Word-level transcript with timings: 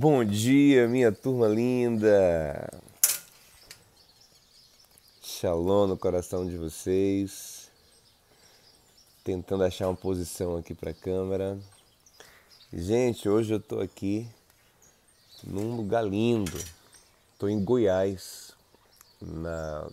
Bom 0.00 0.24
dia, 0.24 0.86
minha 0.86 1.10
turma 1.10 1.48
linda. 1.48 2.70
Shalom 5.20 5.88
no 5.88 5.98
coração 5.98 6.46
de 6.46 6.56
vocês. 6.56 7.68
Tentando 9.24 9.64
achar 9.64 9.88
uma 9.88 9.96
posição 9.96 10.56
aqui 10.56 10.72
para 10.72 10.92
a 10.92 10.94
câmera. 10.94 11.58
Gente, 12.72 13.28
hoje 13.28 13.52
eu 13.52 13.58
tô 13.58 13.80
aqui 13.80 14.24
num 15.42 15.74
lugar 15.74 16.06
lindo. 16.06 16.56
Tô 17.36 17.48
em 17.48 17.64
Goiás, 17.64 18.52
na 19.20 19.90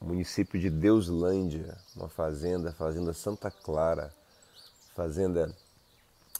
município 0.00 0.58
de 0.58 0.70
Deuslândia, 0.70 1.76
uma 1.94 2.08
fazenda, 2.08 2.72
fazenda 2.72 3.12
Santa 3.12 3.50
Clara, 3.50 4.14
fazenda 4.94 5.54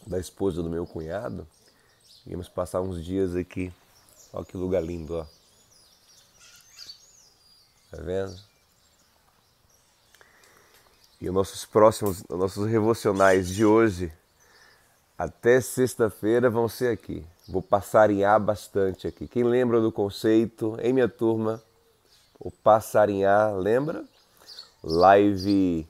da 0.07 0.19
esposa 0.19 0.63
do 0.63 0.71
meu 0.71 0.87
cunhado. 0.87 1.47
Íamos 2.27 2.49
passar 2.49 2.81
uns 2.81 3.05
dias 3.05 3.37
aqui. 3.37 3.73
Olha 4.33 4.45
que 4.45 4.57
lugar 4.57 4.83
lindo, 4.83 5.15
ó. 5.15 5.27
Tá 7.91 8.03
vendo? 8.03 8.35
E 11.21 11.29
os 11.29 11.35
nossos 11.35 11.65
próximos, 11.65 12.23
os 12.29 12.39
nossos 12.39 12.67
revocionais 12.67 13.49
de 13.49 13.65
hoje, 13.65 14.13
até 15.19 15.61
sexta-feira, 15.61 16.49
vão 16.49 16.69
ser 16.69 16.93
aqui. 16.93 17.25
Vou 17.47 17.63
passarinhar 17.63 18.41
bastante 18.41 19.07
aqui. 19.07 19.29
Quem 19.29 19.45
lembra 19.45 19.81
do 19.81 19.93
conceito, 19.93 20.79
em 20.83 20.93
minha 20.93 21.09
turma, 21.09 21.63
o 22.41 22.51
passarinhar, 22.51 23.55
lembra? 23.55 24.05
Live 24.83 25.87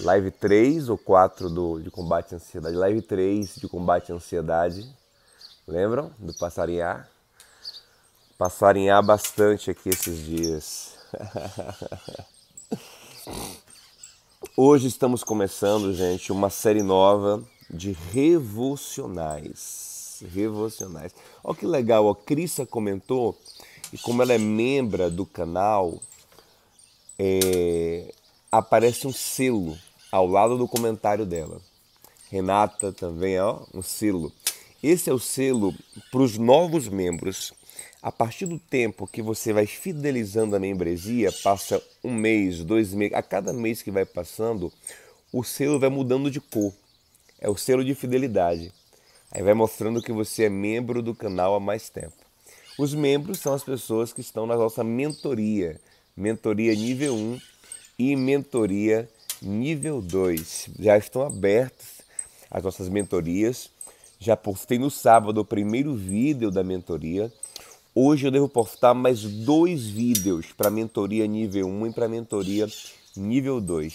live 0.00 0.30
3 0.30 0.88
ou 0.88 0.98
4 0.98 1.48
do, 1.48 1.80
de 1.80 1.90
combate 1.90 2.34
à 2.34 2.36
ansiedade, 2.36 2.74
live 2.74 3.02
3 3.02 3.56
de 3.56 3.68
combate 3.68 4.10
à 4.10 4.14
ansiedade, 4.14 4.84
Lembram 5.66 6.12
do 6.18 6.34
passarinhar? 6.34 7.08
Passarinhar 8.36 9.02
bastante 9.02 9.70
aqui 9.70 9.88
esses 9.88 10.18
dias. 10.18 10.92
Hoje 14.54 14.88
estamos 14.88 15.24
começando, 15.24 15.94
gente, 15.94 16.30
uma 16.30 16.50
série 16.50 16.82
nova 16.82 17.42
de 17.70 17.92
revolucionais. 18.12 20.22
Revolucionais. 20.34 21.14
Olha 21.42 21.56
que 21.56 21.64
legal, 21.64 22.10
a 22.10 22.16
Crissa 22.16 22.66
comentou 22.66 23.34
e 23.90 23.96
como 23.96 24.22
ela 24.22 24.34
é 24.34 24.38
membra 24.38 25.10
do 25.10 25.24
canal, 25.24 25.98
é, 27.18 28.12
aparece 28.52 29.06
um 29.06 29.12
selo 29.12 29.78
ao 30.12 30.26
lado 30.26 30.58
do 30.58 30.68
comentário 30.68 31.24
dela. 31.24 31.58
Renata 32.30 32.92
também, 32.92 33.40
ó, 33.40 33.60
um 33.72 33.80
selo. 33.80 34.30
Esse 34.86 35.08
é 35.08 35.14
o 35.14 35.18
selo 35.18 35.74
para 36.12 36.20
os 36.20 36.36
novos 36.36 36.90
membros. 36.90 37.54
A 38.02 38.12
partir 38.12 38.44
do 38.44 38.58
tempo 38.58 39.06
que 39.06 39.22
você 39.22 39.50
vai 39.50 39.64
fidelizando 39.64 40.54
a 40.54 40.60
membresia, 40.60 41.32
passa 41.42 41.82
um 42.04 42.12
mês, 42.12 42.62
dois 42.62 42.92
meses, 42.92 43.16
a 43.16 43.22
cada 43.22 43.50
mês 43.50 43.80
que 43.80 43.90
vai 43.90 44.04
passando, 44.04 44.70
o 45.32 45.42
selo 45.42 45.80
vai 45.80 45.88
mudando 45.88 46.30
de 46.30 46.38
cor. 46.38 46.70
É 47.40 47.48
o 47.48 47.56
selo 47.56 47.82
de 47.82 47.94
fidelidade. 47.94 48.70
Aí 49.32 49.42
vai 49.42 49.54
mostrando 49.54 50.02
que 50.02 50.12
você 50.12 50.44
é 50.44 50.48
membro 50.50 51.00
do 51.00 51.14
canal 51.14 51.54
há 51.54 51.60
mais 51.60 51.88
tempo. 51.88 52.12
Os 52.78 52.92
membros 52.92 53.38
são 53.38 53.54
as 53.54 53.64
pessoas 53.64 54.12
que 54.12 54.20
estão 54.20 54.46
na 54.46 54.54
nossa 54.54 54.84
mentoria, 54.84 55.80
mentoria 56.14 56.74
nível 56.74 57.14
1 57.14 57.40
e 57.98 58.16
mentoria 58.16 59.08
nível 59.40 60.02
2. 60.02 60.68
Já 60.78 60.98
estão 60.98 61.22
abertas 61.22 62.02
as 62.50 62.62
nossas 62.62 62.90
mentorias. 62.90 63.72
Já 64.18 64.36
postei 64.36 64.78
no 64.78 64.90
sábado 64.90 65.40
o 65.40 65.44
primeiro 65.44 65.94
vídeo 65.94 66.50
da 66.50 66.62
mentoria. 66.62 67.32
Hoje 67.94 68.26
eu 68.26 68.30
devo 68.30 68.48
postar 68.48 68.94
mais 68.94 69.22
dois 69.22 69.86
vídeos 69.86 70.46
para 70.56 70.70
mentoria 70.70 71.26
nível 71.26 71.66
1 71.66 71.88
e 71.88 71.92
para 71.92 72.08
mentoria 72.08 72.66
nível 73.16 73.60
2, 73.60 73.94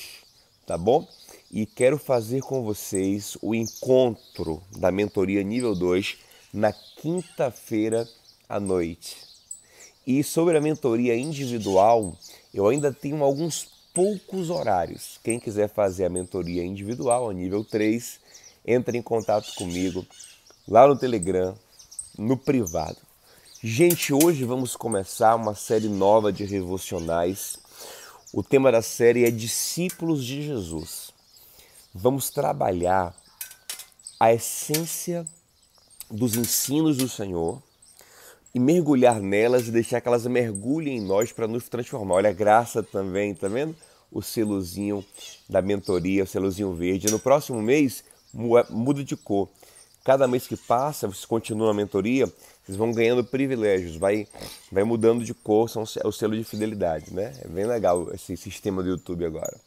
tá 0.65 0.77
bom? 0.77 1.07
E 1.51 1.65
quero 1.65 1.97
fazer 1.97 2.41
com 2.41 2.63
vocês 2.63 3.37
o 3.41 3.55
encontro 3.55 4.61
da 4.77 4.91
mentoria 4.91 5.41
nível 5.41 5.73
2 5.73 6.17
na 6.53 6.71
quinta-feira 6.71 8.07
à 8.47 8.59
noite. 8.59 9.17
E 10.05 10.23
sobre 10.23 10.57
a 10.57 10.61
mentoria 10.61 11.15
individual, 11.15 12.15
eu 12.53 12.67
ainda 12.67 12.93
tenho 12.93 13.23
alguns 13.23 13.67
poucos 13.93 14.49
horários. 14.49 15.19
Quem 15.23 15.39
quiser 15.39 15.69
fazer 15.69 16.05
a 16.05 16.09
mentoria 16.09 16.63
individual 16.63 17.29
a 17.29 17.33
nível 17.33 17.63
3, 17.63 18.19
entre 18.65 18.97
em 18.97 19.01
contato 19.01 19.53
comigo 19.55 20.05
lá 20.67 20.87
no 20.87 20.97
Telegram, 20.97 21.55
no 22.17 22.37
privado. 22.37 22.97
Gente, 23.61 24.13
hoje 24.13 24.45
vamos 24.45 24.75
começar 24.75 25.35
uma 25.35 25.55
série 25.55 25.89
nova 25.89 26.31
de 26.31 26.45
devocionais. 26.45 27.57
O 28.31 28.41
tema 28.43 28.71
da 28.71 28.81
série 28.81 29.25
é 29.25 29.31
Discípulos 29.31 30.23
de 30.23 30.43
Jesus. 30.43 31.11
Vamos 31.93 32.29
trabalhar 32.29 33.15
a 34.19 34.33
essência 34.33 35.25
dos 36.09 36.35
ensinos 36.35 36.97
do 36.97 37.09
Senhor 37.09 37.61
e 38.53 38.59
mergulhar 38.59 39.19
nelas 39.19 39.67
e 39.67 39.71
deixar 39.71 40.01
que 40.01 40.07
elas 40.07 40.25
mergulhem 40.25 40.97
em 40.97 41.01
nós 41.01 41.31
para 41.31 41.47
nos 41.47 41.67
transformar. 41.67 42.15
Olha 42.15 42.29
a 42.29 42.33
graça 42.33 42.81
também, 42.81 43.33
tá 43.33 43.47
vendo? 43.47 43.75
O 44.11 44.21
selozinho 44.21 45.05
da 45.49 45.61
mentoria, 45.61 46.23
o 46.23 46.27
selozinho 46.27 46.73
verde. 46.73 47.11
No 47.11 47.19
próximo 47.19 47.61
mês 47.61 48.03
muda 48.33 49.03
de 49.03 49.15
cor. 49.15 49.49
Cada 50.03 50.27
mês 50.27 50.47
que 50.47 50.55
passa, 50.55 51.07
você 51.07 51.25
continua 51.27 51.71
a 51.71 51.73
mentoria, 51.73 52.25
vocês 52.63 52.77
vão 52.77 52.91
ganhando 52.91 53.23
privilégios, 53.23 53.95
vai, 53.95 54.27
vai 54.71 54.83
mudando 54.83 55.23
de 55.23 55.33
cor, 55.33 55.69
são 55.69 55.83
o 55.83 56.11
selo 56.11 56.37
de 56.37 56.43
fidelidade, 56.43 57.13
né? 57.13 57.37
É 57.43 57.47
bem 57.47 57.65
legal 57.65 58.13
esse 58.13 58.35
sistema 58.37 58.81
do 58.81 58.89
YouTube 58.89 59.25
agora. 59.25 59.57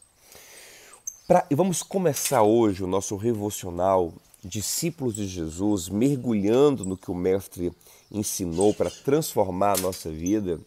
Pra, 1.27 1.47
e 1.51 1.55
vamos 1.55 1.83
começar 1.83 2.43
hoje 2.43 2.83
o 2.83 2.87
nosso 2.87 3.17
revocional 3.17 4.13
Discípulos 4.45 5.15
de 5.15 5.29
Jesus, 5.29 5.89
mergulhando 5.89 6.85
no 6.85 6.97
que 6.97 7.13
o 7.13 7.15
Mestre 7.15 7.73
ensinou 8.11 8.75
para 8.75 8.91
transformar 8.91 9.79
a 9.79 9.81
nossa 9.81 10.11
vida. 10.11 10.61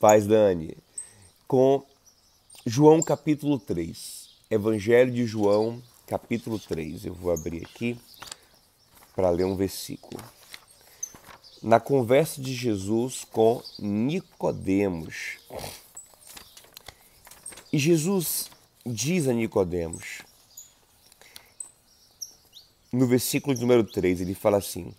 Paz, 0.00 0.26
Dani, 0.26 0.76
com 1.46 1.84
João 2.66 3.00
capítulo 3.00 3.60
3, 3.60 4.28
Evangelho 4.50 5.12
de 5.12 5.24
João, 5.24 5.80
capítulo 6.12 6.58
3. 6.58 7.06
Eu 7.06 7.14
vou 7.14 7.32
abrir 7.32 7.64
aqui 7.64 7.98
para 9.16 9.30
ler 9.30 9.44
um 9.44 9.56
versículo. 9.56 10.22
Na 11.62 11.80
conversa 11.80 12.38
de 12.38 12.52
Jesus 12.52 13.24
com 13.24 13.62
Nicodemos. 13.78 15.38
E 17.72 17.78
Jesus 17.78 18.50
diz 18.84 19.26
a 19.26 19.32
Nicodemos, 19.32 20.20
no 22.92 23.06
versículo 23.06 23.58
número 23.58 23.82
3, 23.82 24.20
ele 24.20 24.34
fala 24.34 24.58
assim: 24.58 24.94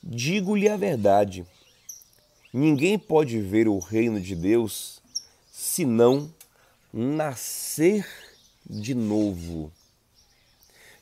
Digo-lhe 0.00 0.68
a 0.68 0.76
verdade, 0.76 1.44
ninguém 2.52 2.96
pode 2.96 3.40
ver 3.40 3.66
o 3.66 3.80
reino 3.80 4.20
de 4.20 4.36
Deus 4.36 5.02
senão 5.50 6.32
nascer 6.92 8.06
de 8.64 8.94
novo. 8.94 9.72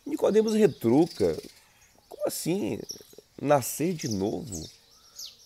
Nicodemos 0.04 0.54
retruca: 0.54 1.36
Como 2.08 2.26
assim 2.26 2.78
nascer 3.40 3.94
de 3.94 4.08
novo? 4.08 4.68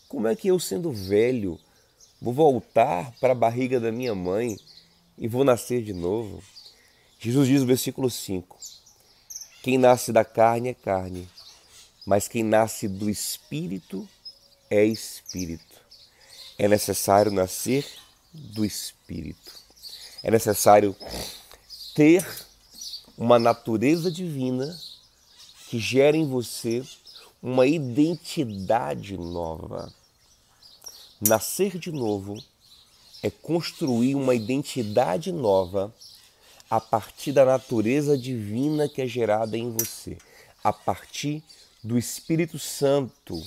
Como 0.08 0.28
é 0.28 0.36
que 0.36 0.48
eu, 0.48 0.58
sendo 0.58 0.92
velho, 0.92 1.58
vou 2.20 2.32
voltar 2.32 3.12
para 3.20 3.32
a 3.32 3.36
barriga 3.36 3.78
da 3.78 3.92
minha 3.92 4.14
mãe 4.14 4.56
e 5.18 5.28
vou 5.28 5.44
nascer 5.44 5.82
de 5.82 5.92
novo? 5.92 6.42
Jesus 7.18 7.48
diz 7.48 7.60
no 7.60 7.66
versículo 7.66 8.10
5: 8.10 8.58
Quem 9.62 9.78
nasce 9.78 10.12
da 10.12 10.24
carne 10.24 10.70
é 10.70 10.74
carne, 10.74 11.28
mas 12.06 12.28
quem 12.28 12.42
nasce 12.42 12.88
do 12.88 13.10
espírito 13.10 14.08
é 14.70 14.84
espírito. 14.84 15.80
É 16.58 16.68
necessário 16.68 17.30
nascer 17.30 17.86
do 18.32 18.64
espírito. 18.64 19.52
É 20.22 20.30
necessário 20.30 20.96
ter 21.94 22.45
uma 23.16 23.38
natureza 23.38 24.10
divina 24.10 24.78
que 25.68 25.78
gera 25.78 26.16
em 26.16 26.26
você 26.26 26.84
uma 27.42 27.66
identidade 27.66 29.16
nova. 29.16 29.92
Nascer 31.20 31.78
de 31.78 31.90
novo 31.90 32.42
é 33.22 33.30
construir 33.30 34.14
uma 34.14 34.34
identidade 34.34 35.32
nova 35.32 35.94
a 36.68 36.80
partir 36.80 37.32
da 37.32 37.44
natureza 37.44 38.18
divina 38.18 38.88
que 38.88 39.00
é 39.00 39.06
gerada 39.06 39.56
em 39.56 39.70
você, 39.70 40.18
a 40.62 40.72
partir 40.72 41.42
do 41.82 41.96
Espírito 41.96 42.58
Santo 42.58 43.42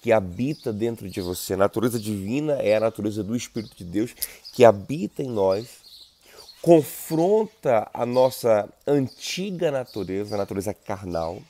que 0.00 0.12
habita 0.12 0.72
dentro 0.72 1.10
de 1.10 1.20
você. 1.20 1.54
A 1.54 1.58
natureza 1.58 1.98
divina 1.98 2.54
é 2.54 2.76
a 2.76 2.80
natureza 2.80 3.22
do 3.22 3.36
Espírito 3.36 3.76
de 3.76 3.84
Deus 3.84 4.14
que 4.52 4.64
habita 4.64 5.22
em 5.22 5.28
nós 5.28 5.85
confronta 6.66 7.88
a 7.94 8.04
nossa 8.04 8.68
antiga 8.84 9.70
natureza, 9.70 10.34
a 10.34 10.38
natureza 10.38 10.74
carnal, 10.74 11.40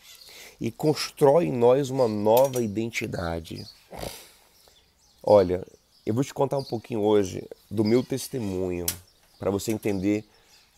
e 0.61 0.71
constrói 0.71 1.47
em 1.47 1.53
nós 1.53 1.89
uma 1.89 2.07
nova 2.07 2.63
identidade. 2.63 3.67
Olha, 5.23 5.67
eu 6.05 6.13
vou 6.13 6.23
te 6.23 6.35
contar 6.35 6.59
um 6.59 6.65
pouquinho 6.65 7.01
hoje 7.01 7.43
do 7.71 7.83
meu 7.83 8.03
testemunho 8.03 8.85
para 9.39 9.51
você 9.51 9.73
entender 9.73 10.23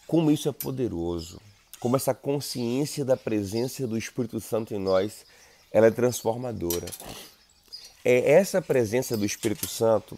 como 0.06 0.30
isso 0.30 0.48
é 0.48 0.52
poderoso, 0.52 1.40
como 1.80 1.96
essa 1.96 2.14
consciência 2.14 3.04
da 3.04 3.16
presença 3.16 3.88
do 3.88 3.98
Espírito 3.98 4.38
Santo 4.38 4.72
em 4.72 4.78
nós, 4.78 5.26
ela 5.72 5.88
é 5.88 5.90
transformadora. 5.90 6.86
É 8.04 8.34
essa 8.34 8.62
presença 8.62 9.16
do 9.16 9.26
Espírito 9.26 9.66
Santo 9.66 10.16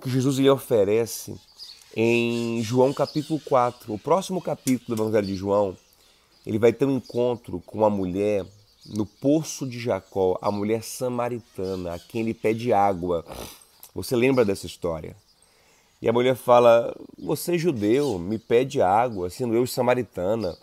que 0.00 0.10
Jesus 0.10 0.36
lhe 0.36 0.48
oferece 0.48 1.34
em 1.98 2.62
João 2.62 2.92
capítulo 2.92 3.40
4. 3.40 3.94
O 3.94 3.98
próximo 3.98 4.42
capítulo 4.42 4.94
do 4.94 5.02
Evangelho 5.02 5.26
de 5.26 5.34
João, 5.34 5.74
ele 6.44 6.58
vai 6.58 6.70
ter 6.70 6.84
um 6.84 6.96
encontro 6.96 7.62
com 7.64 7.78
uma 7.78 7.88
mulher 7.88 8.44
no 8.84 9.06
poço 9.06 9.66
de 9.66 9.80
Jacó, 9.80 10.38
a 10.42 10.52
mulher 10.52 10.84
samaritana, 10.84 11.94
a 11.94 11.98
quem 11.98 12.20
ele 12.20 12.34
pede 12.34 12.70
água. 12.70 13.24
Você 13.94 14.14
lembra 14.14 14.44
dessa 14.44 14.66
história? 14.66 15.16
E 16.02 16.06
a 16.06 16.12
mulher 16.12 16.36
fala: 16.36 16.94
Você 17.18 17.54
é 17.54 17.58
judeu, 17.58 18.18
me 18.18 18.38
pede 18.38 18.82
água, 18.82 19.30
sendo 19.30 19.54
eu 19.54 19.66
samaritana. 19.66 20.54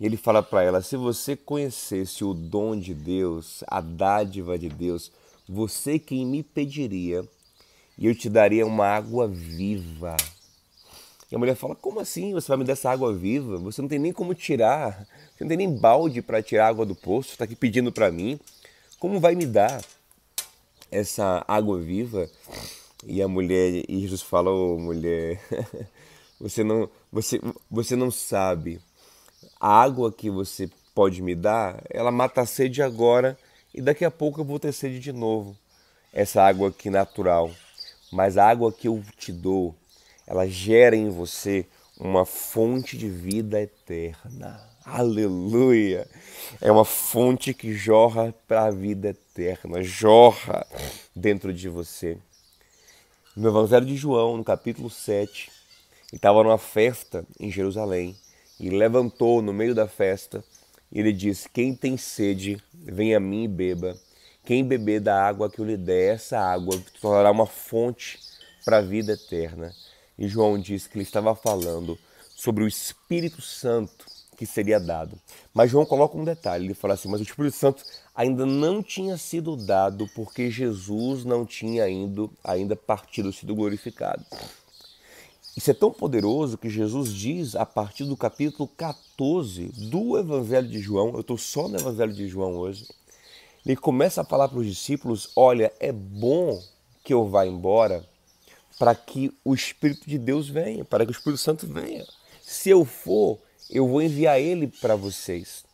E 0.00 0.06
ele 0.06 0.16
fala 0.16 0.42
para 0.42 0.62
ela: 0.62 0.80
Se 0.80 0.96
você 0.96 1.36
conhecesse 1.36 2.24
o 2.24 2.32
dom 2.32 2.80
de 2.80 2.94
Deus, 2.94 3.62
a 3.66 3.82
dádiva 3.82 4.58
de 4.58 4.70
Deus, 4.70 5.12
você 5.46 5.98
quem 5.98 6.24
me 6.24 6.42
pediria, 6.42 7.28
e 7.98 8.06
eu 8.06 8.14
te 8.14 8.30
daria 8.30 8.66
uma 8.66 8.86
água 8.86 9.28
viva. 9.28 10.16
E 11.32 11.34
a 11.34 11.38
mulher 11.38 11.56
fala: 11.56 11.74
Como 11.74 11.98
assim 11.98 12.34
você 12.34 12.46
vai 12.46 12.58
me 12.58 12.64
dar 12.64 12.74
essa 12.74 12.90
água 12.90 13.14
viva? 13.14 13.56
Você 13.56 13.80
não 13.80 13.88
tem 13.88 13.98
nem 13.98 14.12
como 14.12 14.34
tirar, 14.34 15.08
você 15.34 15.42
não 15.42 15.48
tem 15.48 15.56
nem 15.56 15.74
balde 15.74 16.20
para 16.20 16.42
tirar 16.42 16.66
a 16.66 16.68
água 16.68 16.84
do 16.84 16.94
poço, 16.94 17.30
está 17.30 17.44
aqui 17.44 17.56
pedindo 17.56 17.90
para 17.90 18.12
mim. 18.12 18.38
Como 19.00 19.18
vai 19.18 19.34
me 19.34 19.46
dar 19.46 19.82
essa 20.90 21.42
água 21.48 21.80
viva? 21.80 22.28
E 23.06 23.22
a 23.22 23.26
mulher, 23.26 23.82
e 23.88 24.00
Jesus 24.00 24.20
falou: 24.20 24.76
oh, 24.76 24.78
mulher, 24.78 25.40
você 26.38 26.62
não, 26.62 26.86
você, 27.10 27.40
você 27.70 27.96
não 27.96 28.10
sabe. 28.10 28.78
A 29.58 29.82
água 29.82 30.12
que 30.12 30.28
você 30.28 30.68
pode 30.94 31.22
me 31.22 31.34
dar, 31.34 31.82
ela 31.88 32.10
mata 32.10 32.42
a 32.42 32.46
sede 32.46 32.82
agora 32.82 33.38
e 33.72 33.80
daqui 33.80 34.04
a 34.04 34.10
pouco 34.10 34.42
eu 34.42 34.44
vou 34.44 34.60
ter 34.60 34.70
sede 34.70 35.00
de 35.00 35.12
novo. 35.12 35.56
Essa 36.12 36.42
água 36.42 36.68
aqui 36.68 36.90
natural. 36.90 37.50
Mas 38.12 38.36
a 38.36 38.46
água 38.46 38.70
que 38.70 38.86
eu 38.86 39.02
te 39.16 39.32
dou, 39.32 39.74
ela 40.26 40.46
gera 40.46 40.96
em 40.96 41.08
você 41.08 41.66
uma 41.98 42.24
fonte 42.24 42.96
de 42.96 43.08
vida 43.08 43.60
eterna. 43.60 44.60
Aleluia! 44.84 46.08
É 46.60 46.70
uma 46.72 46.84
fonte 46.84 47.54
que 47.54 47.72
jorra 47.72 48.34
para 48.48 48.64
a 48.64 48.70
vida 48.70 49.10
eterna, 49.10 49.82
jorra 49.82 50.66
dentro 51.14 51.52
de 51.52 51.68
você. 51.68 52.18
No 53.36 53.48
Evangelho 53.48 53.86
de 53.86 53.96
João, 53.96 54.36
no 54.36 54.44
capítulo 54.44 54.90
7, 54.90 55.50
ele 56.08 56.16
estava 56.16 56.42
numa 56.42 56.58
festa 56.58 57.24
em 57.38 57.50
Jerusalém 57.50 58.16
e 58.58 58.68
levantou 58.70 59.40
no 59.40 59.52
meio 59.52 59.74
da 59.74 59.86
festa 59.86 60.44
e 60.92 61.00
ele 61.00 61.12
disse: 61.12 61.48
Quem 61.48 61.74
tem 61.74 61.96
sede, 61.96 62.62
venha 62.74 63.16
a 63.16 63.20
mim 63.20 63.44
e 63.44 63.48
beba. 63.48 63.96
Quem 64.44 64.64
beber 64.64 65.00
da 65.00 65.24
água 65.24 65.48
que 65.48 65.60
eu 65.60 65.64
lhe 65.64 65.76
der, 65.76 66.16
essa 66.16 66.38
água 66.38 66.78
tornará 67.00 67.30
uma 67.30 67.46
fonte 67.46 68.18
para 68.64 68.78
a 68.78 68.82
vida 68.82 69.12
eterna. 69.12 69.72
E 70.22 70.28
João 70.28 70.56
disse 70.56 70.88
que 70.88 70.96
ele 70.96 71.02
estava 71.02 71.34
falando 71.34 71.98
sobre 72.36 72.62
o 72.62 72.68
Espírito 72.68 73.42
Santo 73.42 74.06
que 74.36 74.46
seria 74.46 74.78
dado. 74.78 75.18
Mas 75.52 75.68
João 75.68 75.84
coloca 75.84 76.16
um 76.16 76.22
detalhe, 76.22 76.66
ele 76.66 76.74
fala 76.74 76.94
assim, 76.94 77.08
mas 77.08 77.20
o 77.20 77.24
Espírito 77.24 77.56
Santo 77.56 77.82
ainda 78.14 78.46
não 78.46 78.84
tinha 78.84 79.18
sido 79.18 79.56
dado 79.56 80.08
porque 80.14 80.48
Jesus 80.48 81.24
não 81.24 81.44
tinha 81.44 81.82
ainda, 81.82 82.30
ainda 82.44 82.76
partido, 82.76 83.32
sido 83.32 83.52
glorificado. 83.52 84.24
Isso 85.56 85.72
é 85.72 85.74
tão 85.74 85.90
poderoso 85.90 86.56
que 86.56 86.70
Jesus 86.70 87.12
diz 87.12 87.56
a 87.56 87.66
partir 87.66 88.04
do 88.04 88.16
capítulo 88.16 88.68
14 88.76 89.72
do 89.90 90.16
Evangelho 90.16 90.68
de 90.68 90.78
João, 90.78 91.14
eu 91.14 91.22
estou 91.22 91.36
só 91.36 91.66
no 91.66 91.80
Evangelho 91.80 92.12
de 92.12 92.28
João 92.28 92.54
hoje, 92.58 92.86
ele 93.66 93.74
começa 93.74 94.20
a 94.20 94.24
falar 94.24 94.46
para 94.46 94.60
os 94.60 94.66
discípulos: 94.66 95.32
olha, 95.34 95.72
é 95.80 95.90
bom 95.90 96.62
que 97.02 97.12
eu 97.12 97.28
vá 97.28 97.44
embora 97.44 98.08
para 98.78 98.94
que 98.94 99.32
o 99.44 99.54
Espírito 99.54 100.08
de 100.08 100.18
Deus 100.18 100.48
venha, 100.48 100.84
para 100.84 101.04
que 101.04 101.10
o 101.10 101.16
Espírito 101.16 101.40
Santo 101.40 101.66
venha. 101.66 102.04
Se 102.42 102.70
eu 102.70 102.84
for, 102.84 103.38
eu 103.70 103.86
vou 103.86 104.02
enviar 104.02 104.40
ele 104.40 104.66
para 104.66 104.96
vocês. 104.96 105.64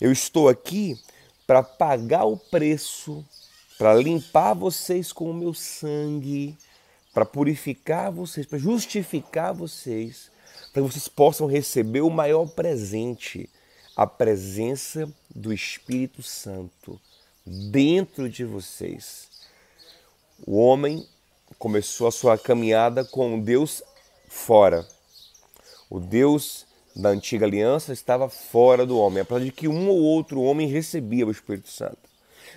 Eu 0.00 0.10
estou 0.12 0.48
aqui 0.48 0.98
para 1.46 1.62
pagar 1.62 2.24
o 2.24 2.36
preço, 2.36 3.24
para 3.78 3.94
limpar 3.94 4.54
vocês 4.54 5.12
com 5.12 5.30
o 5.30 5.34
meu 5.34 5.54
sangue, 5.54 6.56
para 7.12 7.24
purificar 7.24 8.10
vocês, 8.12 8.46
para 8.46 8.58
justificar 8.58 9.54
vocês, 9.54 10.30
para 10.72 10.82
que 10.82 10.88
vocês 10.88 11.08
possam 11.08 11.46
receber 11.46 12.02
o 12.02 12.10
maior 12.10 12.46
presente, 12.46 13.48
a 13.96 14.06
presença 14.06 15.10
do 15.34 15.52
Espírito 15.52 16.22
Santo 16.22 17.00
dentro 17.44 18.28
de 18.28 18.44
vocês. 18.44 19.28
O 20.46 20.56
homem 20.56 21.06
começou 21.58 22.06
a 22.06 22.12
sua 22.12 22.38
caminhada 22.38 23.04
com 23.04 23.38
Deus 23.40 23.82
fora. 24.28 24.86
O 25.88 25.98
Deus 25.98 26.66
da 26.94 27.10
antiga 27.10 27.46
aliança 27.46 27.92
estava 27.92 28.28
fora 28.28 28.86
do 28.86 28.98
homem, 28.98 29.22
apesar 29.22 29.44
de 29.44 29.52
que 29.52 29.68
um 29.68 29.88
ou 29.88 29.98
outro 29.98 30.40
homem 30.42 30.68
recebia 30.68 31.26
o 31.26 31.30
Espírito 31.30 31.70
Santo. 31.70 31.98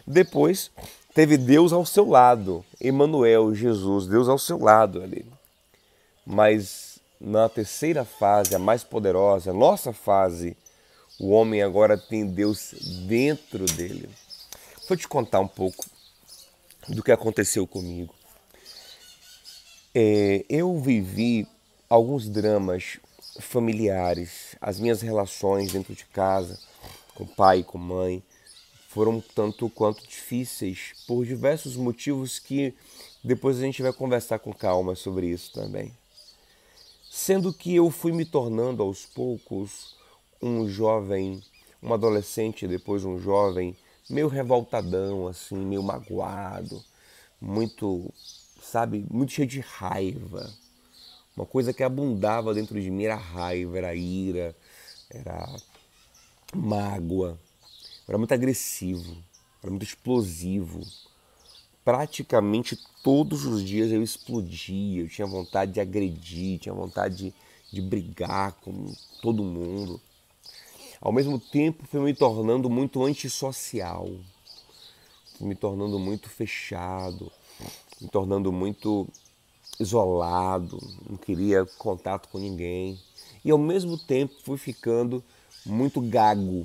Depois 0.06 0.72
teve 1.13 1.38
Deus 1.38 1.72
ao 1.72 1.86
seu 1.86 2.07
lado, 2.07 2.66
Emmanuel, 2.81 3.54
Jesus, 3.54 4.07
Deus 4.07 4.28
ao 4.28 4.38
seu 4.38 4.60
lado 4.60 5.01
ali. 5.01 5.25
Mas 6.25 7.00
na 7.19 7.48
terceira 7.48 8.04
fase, 8.04 8.56
a 8.56 8.60
mais 8.60 8.84
poderosa, 8.84 9.51
a 9.51 9.54
nossa 9.54 9.94
fase, 9.94 10.57
o 11.19 11.30
homem 11.30 11.62
agora 11.62 11.98
tem 11.98 12.25
Deus 12.25 12.74
dentro 13.07 13.66
dele. 13.66 14.10
Vou 14.88 14.98
te 14.98 15.07
contar 15.07 15.40
um 15.40 15.48
pouco 15.48 15.86
do 16.90 17.01
que 17.01 17.12
aconteceu 17.12 17.66
comigo. 17.66 18.13
É, 19.95 20.44
eu 20.50 20.80
vivi 20.80 21.48
alguns 21.88 22.28
dramas 22.28 23.00
familiares, 23.40 24.56
as 24.60 24.80
minhas 24.80 25.01
relações 25.01 25.72
dentro 25.72 25.94
de 25.94 26.06
casa, 26.06 26.60
com 27.13 27.28
pai 27.28 27.62
com 27.62 27.78
mãe, 27.78 28.23
foram 28.90 29.21
tanto 29.21 29.69
quanto 29.69 30.07
difíceis 30.07 30.94
por 31.06 31.23
diversos 31.26 31.76
motivos 31.76 32.40
que 32.40 32.73
depois 33.23 33.57
a 33.57 33.62
gente 33.62 33.83
vai 33.83 33.94
conversar 33.94 34.40
com 34.40 34.52
calma 34.52 34.95
sobre 34.95 35.28
isso 35.28 35.54
também. 35.54 35.95
Sendo 37.12 37.54
que 37.54 37.76
eu 37.76 37.92
fui 37.92 38.12
me 38.12 38.26
tornando 38.26 38.81
aos 38.81 39.06
poucos 39.06 39.95
um 40.42 40.68
jovem, 40.68 41.40
um 41.83 41.94
adolescente, 41.94 42.68
depois 42.68 43.06
um 43.06 43.19
jovem 43.19 43.78
meio 44.09 44.28
revoltadão, 44.28 45.28
assim, 45.28 45.56
meio 45.56 45.83
magoado, 45.83 46.83
muito, 47.40 48.12
sabe, 48.64 49.06
muito 49.10 49.32
cheio 49.32 49.48
de 49.48 49.60
raiva. 49.60 50.52
Uma 51.36 51.46
coisa 51.46 51.74
que 51.74 51.84
abundava 51.84 52.54
dentro 52.54 52.80
de 52.80 52.90
mim 52.90 53.06
era 53.06 53.16
raiva, 53.16 53.78
era 53.78 53.96
ira, 53.96 54.56
era 55.10 55.56
mágoa. 56.56 57.40
Era 58.08 58.18
muito 58.18 58.34
agressivo, 58.34 59.18
era 59.62 59.72
muito 59.72 59.84
explosivo. 59.84 60.82
Praticamente 61.84 62.78
todos 63.04 63.46
os 63.46 63.64
dias 63.64 63.92
eu 63.92 64.02
explodia, 64.02 65.02
eu 65.02 65.10
tinha 65.10 65.28
vontade 65.28 65.74
de 65.74 65.82
agredir, 65.82 66.60
tinha 66.60 66.74
vontade 66.74 67.16
de, 67.16 67.34
de 67.72 67.82
brigar 67.82 68.54
com 68.54 68.94
todo 69.22 69.44
mundo 69.44 70.00
ao 71.04 71.12
mesmo 71.12 71.38
tempo 71.38 71.86
fui 71.86 72.00
me 72.00 72.14
tornando 72.14 72.70
muito 72.70 73.04
antissocial, 73.04 74.10
fui 75.38 75.46
me 75.46 75.54
tornando 75.54 76.00
muito 76.00 76.30
fechado, 76.30 77.30
me 78.02 78.09
tornando 78.09 78.52
muito 78.52 79.07
isolado, 79.80 80.78
não 81.09 81.18
queria 81.18 81.66
contato 81.78 82.30
com 82.30 82.38
ninguém. 82.38 83.00
E 83.44 83.52
ao 83.52 83.57
mesmo 83.57 83.97
tempo 83.97 84.33
fui 84.44 84.57
ficando 84.57 85.23
muito 85.66 86.02
gago, 86.02 86.64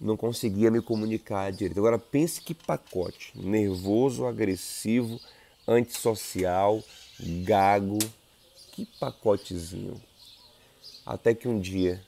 não 0.00 0.16
conseguia 0.16 0.70
me 0.70 0.80
comunicar 0.80 1.52
direito. 1.52 1.78
Agora 1.78 1.98
pense 1.98 2.40
que 2.40 2.54
pacote: 2.54 3.32
nervoso, 3.34 4.26
agressivo, 4.26 5.20
antissocial, 5.66 6.82
gago, 7.44 7.98
que 8.72 8.86
pacotezinho. 8.98 10.00
Até 11.04 11.34
que 11.34 11.48
um 11.48 11.58
dia 11.58 12.02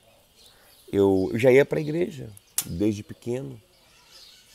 eu, 0.93 1.31
já 1.35 1.51
ia 1.51 1.65
para 1.65 1.79
a 1.79 1.83
igreja 1.83 2.31
desde 2.67 3.03
pequeno, 3.03 3.61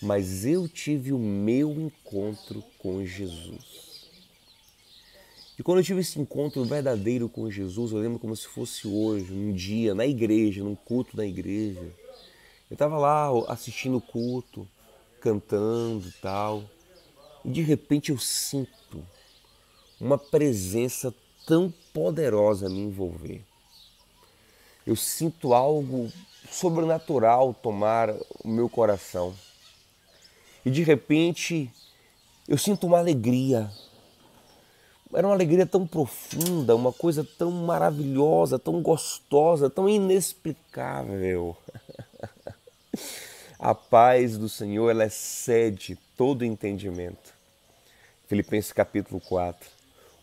mas 0.01 0.45
eu 0.45 0.67
tive 0.67 1.11
o 1.11 1.19
meu 1.19 1.71
encontro 1.71 2.63
com 2.77 3.05
Jesus. 3.05 3.87
E 5.57 5.63
quando 5.63 5.79
eu 5.79 5.83
tive 5.83 6.01
esse 6.01 6.19
encontro 6.19 6.63
verdadeiro 6.63 7.27
com 7.27 7.49
Jesus, 7.49 7.91
eu 7.91 7.97
lembro 7.97 8.19
como 8.19 8.35
se 8.35 8.47
fosse 8.47 8.87
hoje, 8.87 9.33
um 9.33 9.51
dia 9.51 9.95
na 9.95 10.05
igreja, 10.05 10.63
num 10.63 10.75
culto 10.75 11.17
na 11.17 11.25
igreja, 11.25 11.91
Eu 12.69 12.75
estava 12.75 12.97
lá 12.97 13.29
assistindo 13.47 13.97
o 13.97 14.01
culto, 14.01 14.67
cantando 15.21 16.07
e 16.07 16.11
tal, 16.21 16.63
e 17.43 17.49
de 17.49 17.61
repente 17.61 18.11
eu 18.11 18.19
sinto 18.19 19.03
uma 19.99 20.17
presença 20.17 21.13
tão 21.45 21.73
poderosa 21.93 22.69
me 22.69 22.81
envolver. 22.81 23.41
Eu 24.85 24.95
sinto 24.95 25.53
algo 25.53 26.11
sobrenatural 26.51 27.53
tomar 27.53 28.13
o 28.43 28.47
meu 28.47 28.69
coração. 28.69 29.33
E 30.67 30.69
de 30.69 30.83
repente 30.83 31.71
eu 32.45 32.57
sinto 32.57 32.87
uma 32.87 32.97
alegria. 32.97 33.71
Era 35.13 35.25
uma 35.25 35.33
alegria 35.33 35.65
tão 35.65 35.87
profunda, 35.87 36.75
uma 36.75 36.91
coisa 36.91 37.25
tão 37.37 37.49
maravilhosa, 37.51 38.59
tão 38.59 38.81
gostosa, 38.81 39.69
tão 39.69 39.87
inexplicável. 39.87 41.55
A 43.57 43.73
paz 43.73 44.37
do 44.37 44.49
Senhor, 44.49 44.89
ela 44.89 45.05
excede 45.05 45.97
todo 46.17 46.43
entendimento. 46.43 47.33
Filipenses 48.27 48.73
capítulo 48.73 49.21
4. 49.21 49.69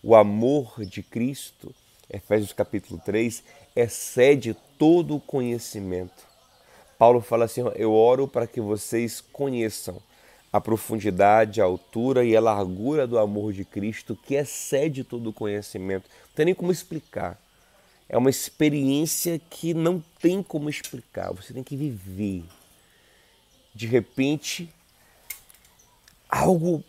O 0.02 0.14
amor 0.14 0.84
de 0.84 1.02
Cristo, 1.02 1.74
Efésios 2.12 2.52
capítulo 2.52 3.00
3, 3.02 3.42
excede 3.74 4.54
todo 4.78 5.16
o 5.16 5.20
conhecimento. 5.20 6.22
Paulo 6.98 7.22
fala 7.22 7.46
assim: 7.46 7.62
Eu 7.76 7.94
oro 7.94 8.28
para 8.28 8.46
que 8.46 8.60
vocês 8.60 9.22
conheçam 9.22 10.02
a 10.54 10.60
profundidade, 10.60 11.60
a 11.60 11.64
altura 11.64 12.24
e 12.24 12.36
a 12.36 12.40
largura 12.40 13.08
do 13.08 13.18
amor 13.18 13.52
de 13.52 13.64
Cristo 13.64 14.14
que 14.14 14.36
excede 14.36 15.02
todo 15.02 15.30
o 15.30 15.32
conhecimento. 15.32 16.08
Não 16.28 16.34
tem 16.36 16.44
nem 16.44 16.54
como 16.54 16.70
explicar. 16.70 17.36
É 18.08 18.16
uma 18.16 18.30
experiência 18.30 19.40
que 19.50 19.74
não 19.74 20.00
tem 20.20 20.44
como 20.44 20.70
explicar, 20.70 21.32
você 21.32 21.52
tem 21.52 21.64
que 21.64 21.76
viver. 21.76 22.44
De 23.74 23.88
repente, 23.88 24.72
algo 26.28 26.84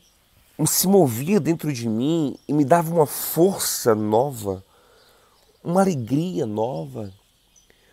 se 0.67 0.87
movia 0.87 1.39
dentro 1.39 1.73
de 1.73 1.89
mim 1.89 2.37
e 2.47 2.53
me 2.53 2.63
dava 2.63 2.93
uma 2.93 3.07
força 3.07 3.95
nova, 3.95 4.63
uma 5.63 5.81
alegria 5.81 6.45
nova, 6.45 7.11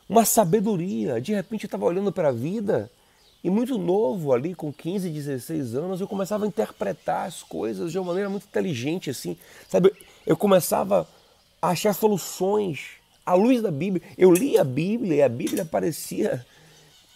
uma 0.07 0.27
sabedoria. 0.27 1.19
De 1.19 1.33
repente 1.33 1.65
eu 1.65 1.69
estava 1.69 1.87
olhando 1.87 2.13
para 2.13 2.29
a 2.29 2.33
vida 2.33 2.91
e 3.45 3.51
muito 3.51 3.77
novo 3.77 4.33
ali, 4.33 4.55
com 4.55 4.73
15, 4.73 5.09
16 5.09 5.75
anos, 5.75 6.01
eu 6.01 6.07
começava 6.07 6.45
a 6.45 6.49
interpretar 6.49 7.27
as 7.27 7.43
coisas 7.43 7.91
de 7.91 7.99
uma 7.99 8.09
maneira 8.09 8.31
muito 8.31 8.47
inteligente, 8.47 9.11
assim. 9.11 9.37
Sabe, 9.69 9.93
eu 10.25 10.37
começava 10.37 11.09
a 11.61 11.71
achar 11.71 11.93
soluções 11.93 12.99
à 13.27 13.35
luz 13.35 13.61
da 13.61 13.71
Bíblia. 13.71 14.03
Eu 14.17 14.33
lia 14.33 14.61
a 14.61 14.65
Bíblia 14.65 15.17
e 15.17 15.23
a 15.23 15.29
Bíblia 15.29 15.65
parecia 15.65 16.45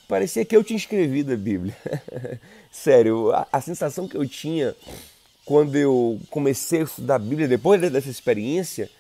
parecia 0.09 0.45
que 0.45 0.56
eu 0.56 0.62
tinha 0.62 0.76
escrevido 0.76 1.33
a 1.33 1.37
Bíblia. 1.37 1.76
Sério, 2.71 3.33
a, 3.33 3.47
a, 3.52 3.61
sensação 3.61 4.06
que 4.06 4.16
eu 4.16 4.26
tinha 4.28 4.75
quando 5.45 5.76
eu 5.76 6.21
comecei 6.30 6.80
a 6.80 6.85
estudar 6.85 7.16
a 7.16 7.18
Bíblia, 7.21 7.49
depois 7.49 7.80
dessa 7.80 8.09
experiência, 8.09 8.90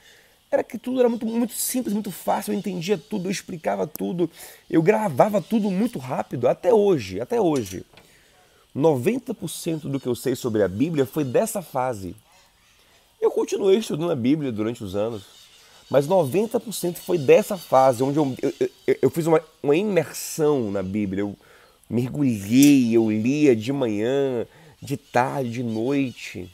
era 0.50 0.62
que 0.62 0.78
tudo 0.78 1.00
era 1.00 1.08
muito, 1.08 1.26
muito 1.26 1.52
simples, 1.52 1.92
muito 1.92 2.10
fácil, 2.10 2.52
eu 2.52 2.58
entendia 2.58 2.96
tudo, 2.96 3.26
eu 3.26 3.30
explicava 3.30 3.86
tudo, 3.86 4.30
eu 4.70 4.82
gravava 4.82 5.40
tudo 5.42 5.70
muito 5.70 5.98
rápido, 5.98 6.48
até 6.48 6.72
hoje, 6.72 7.20
até 7.20 7.40
hoje. 7.40 7.84
90% 8.74 9.82
do 9.82 9.98
que 9.98 10.06
eu 10.06 10.14
sei 10.14 10.36
sobre 10.36 10.62
a 10.62 10.68
Bíblia 10.68 11.06
foi 11.06 11.24
dessa 11.24 11.62
fase. 11.62 12.14
Eu 13.20 13.30
continuei 13.30 13.78
estudando 13.78 14.10
a 14.10 14.16
Bíblia 14.16 14.52
durante 14.52 14.84
os 14.84 14.94
anos, 14.94 15.24
mas 15.90 16.06
90% 16.06 16.96
foi 16.96 17.16
dessa 17.16 17.56
fase, 17.56 18.02
onde 18.02 18.18
eu, 18.18 18.36
eu, 18.42 18.52
eu, 18.86 18.98
eu 19.02 19.10
fiz 19.10 19.26
uma, 19.26 19.42
uma 19.62 19.74
imersão 19.74 20.70
na 20.70 20.82
Bíblia. 20.82 21.22
Eu 21.22 21.36
mergulhei, 21.88 22.94
eu 22.94 23.10
lia 23.10 23.56
de 23.56 23.72
manhã, 23.72 24.46
de 24.82 24.96
tarde, 24.96 25.50
de 25.50 25.62
noite. 25.62 26.50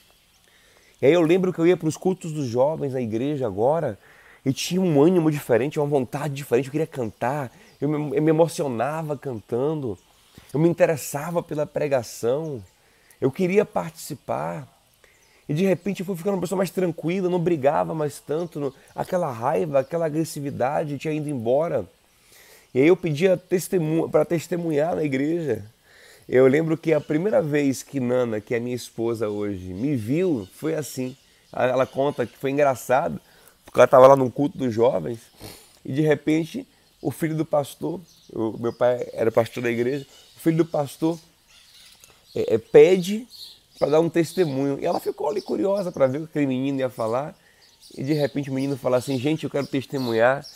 E 1.02 1.06
aí 1.06 1.12
eu 1.12 1.20
lembro 1.20 1.52
que 1.52 1.58
eu 1.58 1.66
ia 1.66 1.76
para 1.76 1.88
os 1.88 1.96
cultos 1.96 2.30
dos 2.30 2.46
jovens 2.46 2.92
na 2.92 3.00
igreja 3.00 3.44
agora 3.44 3.98
e 4.46 4.52
tinha 4.52 4.80
um 4.80 5.02
ânimo 5.02 5.32
diferente, 5.32 5.80
uma 5.80 5.86
vontade 5.88 6.32
diferente, 6.32 6.66
eu 6.66 6.70
queria 6.70 6.86
cantar, 6.86 7.50
eu 7.80 7.88
me, 7.88 8.16
eu 8.16 8.22
me 8.22 8.30
emocionava 8.30 9.18
cantando, 9.18 9.98
eu 10.54 10.60
me 10.60 10.68
interessava 10.68 11.42
pela 11.42 11.66
pregação, 11.66 12.62
eu 13.20 13.32
queria 13.32 13.64
participar. 13.64 14.68
E 15.48 15.54
de 15.54 15.66
repente 15.66 16.00
eu 16.00 16.06
fui 16.06 16.14
ficando 16.14 16.34
uma 16.34 16.40
pessoa 16.40 16.56
mais 16.56 16.70
tranquila, 16.70 17.28
não 17.28 17.40
brigava 17.40 17.92
mais 17.92 18.20
tanto, 18.20 18.72
aquela 18.94 19.30
raiva, 19.30 19.80
aquela 19.80 20.06
agressividade 20.06 20.98
tinha 20.98 21.12
ido 21.12 21.28
embora. 21.28 21.84
E 22.72 22.80
aí 22.80 22.86
eu 22.86 22.96
pedia 22.96 23.36
para 24.10 24.24
testemunhar 24.24 24.94
na 24.94 25.02
igreja. 25.02 25.64
Eu 26.32 26.46
lembro 26.46 26.78
que 26.78 26.94
a 26.94 27.00
primeira 27.00 27.42
vez 27.42 27.82
que 27.82 28.00
Nana, 28.00 28.40
que 28.40 28.54
é 28.54 28.58
minha 28.58 28.74
esposa 28.74 29.28
hoje, 29.28 29.66
me 29.74 29.94
viu, 29.94 30.48
foi 30.54 30.74
assim. 30.74 31.14
Ela 31.52 31.84
conta 31.84 32.24
que 32.24 32.38
foi 32.38 32.50
engraçado, 32.50 33.20
porque 33.66 33.78
ela 33.78 33.84
estava 33.84 34.06
lá 34.06 34.16
num 34.16 34.30
culto 34.30 34.56
dos 34.56 34.72
jovens 34.72 35.18
e 35.84 35.92
de 35.92 36.00
repente 36.00 36.66
o 37.02 37.10
filho 37.10 37.36
do 37.36 37.44
pastor, 37.44 38.00
o 38.32 38.56
meu 38.58 38.72
pai 38.72 39.06
era 39.12 39.30
pastor 39.30 39.62
da 39.62 39.70
igreja, 39.70 40.06
o 40.34 40.40
filho 40.40 40.56
do 40.56 40.64
pastor 40.64 41.18
é, 42.34 42.54
é, 42.54 42.56
pede 42.56 43.28
para 43.78 43.90
dar 43.90 44.00
um 44.00 44.08
testemunho. 44.08 44.80
E 44.80 44.86
ela 44.86 45.00
ficou 45.00 45.28
ali 45.28 45.42
curiosa 45.42 45.92
para 45.92 46.06
ver 46.06 46.16
o 46.16 46.20
que 46.22 46.30
aquele 46.30 46.46
menino 46.46 46.78
ia 46.78 46.88
falar. 46.88 47.36
E 47.94 48.02
de 48.02 48.14
repente 48.14 48.48
o 48.48 48.54
menino 48.54 48.78
fala 48.78 48.96
assim: 48.96 49.18
Gente, 49.18 49.44
eu 49.44 49.50
quero 49.50 49.66
testemunhar 49.66 50.46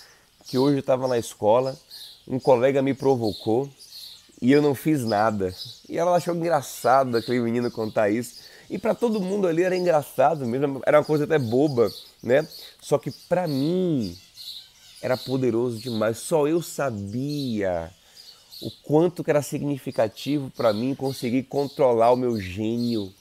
que 0.47 0.57
hoje 0.57 0.77
eu 0.77 0.81
estava 0.81 1.07
na 1.07 1.19
escola, 1.19 1.79
um 2.27 2.41
colega 2.41 2.81
me 2.81 2.95
provocou 2.95 3.69
e 4.41 4.53
eu 4.53 4.61
não 4.61 4.75
fiz 4.75 5.05
nada. 5.05 5.55
E 5.89 5.99
ela 5.99 6.17
achou 6.17 6.35
engraçado 6.35 7.17
aquele 7.17 7.41
menino 7.41 7.71
contar 7.71 8.11
isso. 8.11 8.35
E 8.69 8.79
para 8.79 8.95
todo 8.95 9.21
mundo 9.21 9.47
ali 9.47 9.63
era 9.63 9.77
engraçado 9.77 10.45
mesmo, 10.47 10.83
era 10.85 10.99
uma 10.99 11.05
coisa 11.05 11.25
até 11.25 11.39
boba, 11.39 11.91
né? 12.23 12.47
Só 12.81 12.99
que 12.99 13.11
para 13.29 13.47
mim 13.47 14.17
era 15.01 15.17
poderoso 15.17 15.79
demais. 15.79 16.19
Só 16.19 16.47
eu 16.47 16.61
sabia 16.61 17.91
o 18.61 18.71
quanto 18.83 19.23
que 19.23 19.31
era 19.31 19.43
significativo 19.43 20.51
para 20.51 20.73
mim 20.73 20.95
conseguir 20.95 21.45
controlar 21.45 22.13
o 22.13 22.17
meu 22.17 22.41
gênio, 22.41 23.13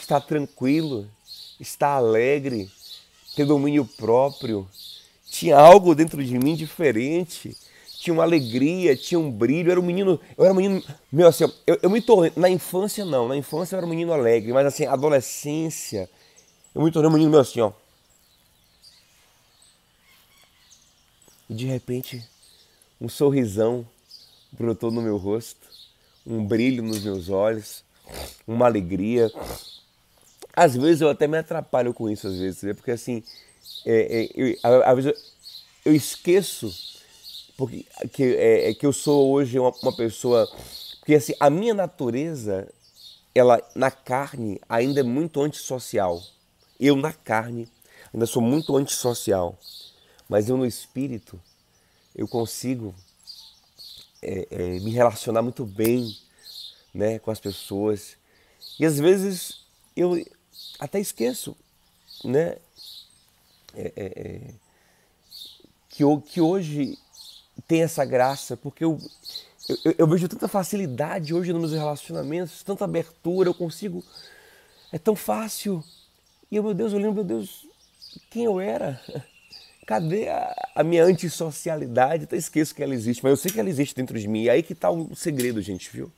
estar 0.00 0.20
tranquilo, 0.20 1.08
estar 1.58 1.96
alegre, 1.96 2.70
ter 3.34 3.44
domínio 3.44 3.84
próprio. 3.84 4.68
Tinha 5.30 5.56
algo 5.56 5.94
dentro 5.94 6.22
de 6.22 6.38
mim 6.38 6.54
diferente 6.54 7.56
tinha 8.02 8.12
uma 8.12 8.24
alegria, 8.24 8.96
tinha 8.96 9.18
um 9.18 9.30
brilho. 9.30 9.68
Eu 9.68 9.72
era 9.72 9.80
um 9.80 9.84
menino, 9.84 10.18
eu 10.36 10.44
era 10.44 10.52
um 10.52 10.56
menino, 10.56 10.82
meu 11.10 11.28
assim, 11.28 11.44
eu, 11.64 11.78
eu 11.80 11.88
me 11.88 12.02
tornei, 12.02 12.32
na 12.34 12.50
infância 12.50 13.04
não, 13.04 13.28
na 13.28 13.36
infância 13.36 13.76
eu 13.76 13.78
era 13.78 13.86
um 13.86 13.90
menino 13.90 14.12
alegre, 14.12 14.52
mas 14.52 14.66
assim, 14.66 14.86
adolescência, 14.86 16.10
eu 16.74 16.82
me 16.82 16.90
tornei 16.90 17.08
um 17.08 17.12
menino 17.12 17.30
meu 17.30 17.38
assim, 17.38 17.60
ó. 17.60 17.70
E 21.48 21.54
de 21.54 21.66
repente, 21.66 22.28
um 23.00 23.08
sorrisão 23.08 23.86
brotou 24.50 24.90
no 24.90 25.00
meu 25.00 25.16
rosto, 25.16 25.68
um 26.26 26.44
brilho 26.44 26.82
nos 26.82 27.04
meus 27.04 27.28
olhos, 27.28 27.84
uma 28.48 28.66
alegria. 28.66 29.30
Às 30.56 30.76
vezes 30.76 31.02
eu 31.02 31.08
até 31.08 31.28
me 31.28 31.38
atrapalho 31.38 31.94
com 31.94 32.10
isso, 32.10 32.26
às 32.26 32.36
vezes, 32.36 32.64
né? 32.64 32.74
porque 32.74 32.90
assim, 32.90 33.22
é, 33.86 34.24
é, 34.24 34.30
eu, 34.34 34.58
às 34.84 34.96
vezes 34.96 35.12
eu, 35.84 35.92
eu 35.92 35.94
esqueço 35.94 36.92
porque 37.62 37.86
que, 38.12 38.24
é, 38.24 38.70
é, 38.70 38.74
que 38.74 38.84
eu 38.84 38.92
sou 38.92 39.30
hoje 39.30 39.56
uma, 39.56 39.70
uma 39.70 39.94
pessoa. 39.94 40.48
Porque 40.98 41.14
assim, 41.14 41.32
a 41.38 41.48
minha 41.48 41.72
natureza, 41.72 42.68
ela 43.32 43.62
na 43.72 43.88
carne 43.88 44.60
ainda 44.68 44.98
é 44.98 45.04
muito 45.04 45.40
antissocial. 45.40 46.20
Eu 46.80 46.96
na 46.96 47.12
carne 47.12 47.68
ainda 48.12 48.26
sou 48.26 48.42
muito 48.42 48.76
antissocial. 48.76 49.56
Mas 50.28 50.48
eu 50.48 50.56
no 50.56 50.66
espírito, 50.66 51.40
eu 52.16 52.26
consigo 52.26 52.92
é, 54.20 54.48
é, 54.50 54.80
me 54.80 54.90
relacionar 54.90 55.42
muito 55.42 55.64
bem 55.64 56.18
né, 56.92 57.20
com 57.20 57.30
as 57.30 57.38
pessoas. 57.38 58.16
E 58.80 58.84
às 58.84 58.98
vezes 58.98 59.60
eu 59.96 60.20
até 60.80 60.98
esqueço 60.98 61.56
né, 62.24 62.56
é, 63.72 63.92
é, 63.94 64.04
é 64.04 64.40
que, 65.88 66.02
que 66.26 66.40
hoje 66.40 66.98
tem 67.66 67.82
essa 67.82 68.04
graça, 68.04 68.56
porque 68.56 68.84
eu, 68.84 68.98
eu, 69.84 69.94
eu, 69.98 70.06
vejo 70.06 70.28
tanta 70.28 70.48
facilidade 70.48 71.34
hoje 71.34 71.52
nos 71.52 71.60
meus 71.60 71.72
relacionamentos, 71.72 72.62
tanta 72.62 72.84
abertura, 72.84 73.48
eu 73.48 73.54
consigo. 73.54 74.02
É 74.90 74.98
tão 74.98 75.14
fácil. 75.14 75.82
E 76.50 76.56
eu, 76.56 76.62
meu 76.62 76.74
Deus, 76.74 76.92
eu 76.92 76.98
lembro, 76.98 77.14
meu 77.14 77.24
Deus, 77.24 77.66
quem 78.30 78.44
eu 78.44 78.60
era? 78.60 79.00
Cadê 79.86 80.28
a, 80.28 80.70
a 80.76 80.84
minha 80.84 81.04
antissocialidade? 81.04 82.24
Até 82.24 82.36
esqueço 82.36 82.74
que 82.74 82.82
ela 82.82 82.94
existe, 82.94 83.22
mas 83.22 83.30
eu 83.30 83.36
sei 83.36 83.50
que 83.50 83.60
ela 83.60 83.68
existe 83.68 83.94
dentro 83.94 84.18
de 84.18 84.28
mim. 84.28 84.42
E 84.42 84.50
aí 84.50 84.62
que 84.62 84.72
está 84.72 84.90
o 84.90 85.14
segredo, 85.14 85.60
gente, 85.60 85.90
viu? 85.92 86.10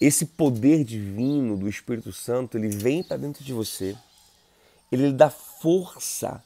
Esse 0.00 0.26
poder 0.26 0.84
divino 0.84 1.56
do 1.56 1.68
Espírito 1.68 2.12
Santo, 2.12 2.58
ele 2.58 2.68
vem 2.68 3.02
para 3.02 3.16
dentro 3.16 3.42
de 3.42 3.52
você. 3.52 3.96
Ele 4.92 5.10
dá 5.10 5.30
força 5.30 6.42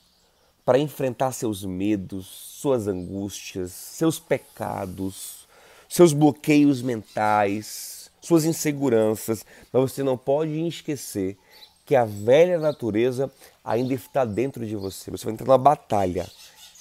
para 0.70 0.78
enfrentar 0.78 1.32
seus 1.32 1.64
medos, 1.64 2.26
suas 2.28 2.86
angústias, 2.86 3.72
seus 3.72 4.20
pecados, 4.20 5.48
seus 5.88 6.12
bloqueios 6.12 6.80
mentais, 6.80 8.08
suas 8.20 8.44
inseguranças, 8.44 9.44
mas 9.72 9.82
você 9.82 10.04
não 10.04 10.16
pode 10.16 10.52
esquecer 10.68 11.36
que 11.84 11.96
a 11.96 12.04
velha 12.04 12.56
natureza 12.56 13.28
ainda 13.64 13.94
está 13.94 14.24
dentro 14.24 14.64
de 14.64 14.76
você. 14.76 15.10
Você 15.10 15.24
vai 15.24 15.34
entrar 15.34 15.48
numa 15.48 15.58
batalha, 15.58 16.30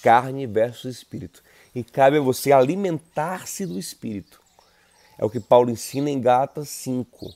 carne 0.04 0.46
versus 0.46 0.98
espírito. 0.98 1.42
E 1.74 1.82
cabe 1.82 2.18
a 2.18 2.20
você 2.20 2.52
alimentar-se 2.52 3.66
do 3.66 3.76
espírito. 3.76 4.40
É 5.18 5.24
o 5.24 5.30
que 5.30 5.40
Paulo 5.40 5.68
ensina 5.68 6.08
em 6.08 6.20
Gálatas 6.20 6.68
5. 6.68 7.34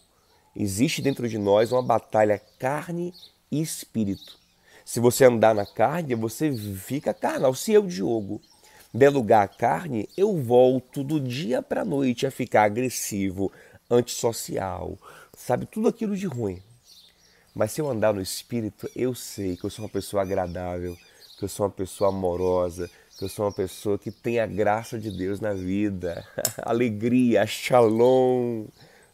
Existe 0.55 1.03
dentro 1.03 1.29
de 1.29 1.37
nós 1.37 1.73
uma 1.73 1.83
batalha 1.83 2.41
carne 2.61 3.13
e 3.51 3.61
espírito. 3.61 4.44
Se 4.85 5.01
você 5.01 5.25
andar 5.25 5.55
na 5.55 5.65
carne, 5.65 6.15
você 6.15 6.53
fica 6.53 7.15
carnal. 7.15 7.55
Se 7.55 7.73
eu, 7.73 7.87
Diogo, 7.87 8.41
der 8.93 9.09
lugar 9.09 9.43
à 9.43 9.49
carne, 9.49 10.09
eu 10.17 10.37
volto 10.41 11.03
do 11.03 11.19
dia 11.19 11.63
para 11.63 11.81
a 11.81 11.85
noite 11.85 12.27
a 12.27 12.31
ficar 12.31 12.65
agressivo, 12.65 13.51
antissocial, 13.91 14.99
sabe? 15.37 15.65
Tudo 15.65 15.89
aquilo 15.89 16.15
de 16.15 16.27
ruim. 16.27 16.63
Mas 17.55 17.73
se 17.73 17.81
eu 17.81 17.89
andar 17.89 18.13
no 18.13 18.21
espírito, 18.21 18.91
eu 18.95 19.15
sei 19.15 19.57
que 19.57 19.65
eu 19.65 19.71
sou 19.71 19.85
uma 19.85 19.91
pessoa 19.91 20.23
agradável, 20.23 20.97
que 21.39 21.45
eu 21.45 21.49
sou 21.49 21.65
uma 21.65 21.73
pessoa 21.73 22.11
amorosa, 22.11 22.91
que 23.17 23.25
eu 23.25 23.29
sou 23.29 23.47
uma 23.47 23.53
pessoa 23.53 23.99
que 23.99 24.11
tem 24.11 24.39
a 24.39 24.47
graça 24.47 24.99
de 24.99 25.11
Deus 25.11 25.41
na 25.41 25.55
vida, 25.55 26.27
a 26.59 26.69
alegria, 26.71 27.43
a 27.43 27.47
shalom 27.47 28.67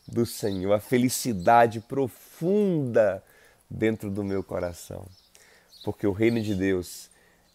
do 0.09 0.27
Senhor, 0.27 0.73
a 0.73 0.81
felicidade 0.81 1.81
profunda 1.81 3.23
dentro 3.71 4.11
do 4.11 4.25
meu 4.25 4.43
coração. 4.43 5.07
Porque 5.83 6.07
o 6.07 6.13
reino 6.13 6.43
de 6.43 6.55
Deus 6.55 7.09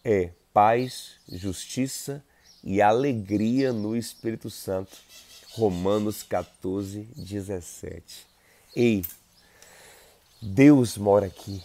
é 0.03 0.31
paz, 0.53 1.13
justiça 1.31 2.23
e 2.63 2.81
alegria 2.81 3.71
no 3.71 3.95
Espírito 3.95 4.49
Santo. 4.49 4.97
Romanos 5.51 6.23
14, 6.23 7.07
17. 7.15 8.25
Ei, 8.75 9.05
Deus 10.41 10.97
mora 10.97 11.27
aqui. 11.27 11.63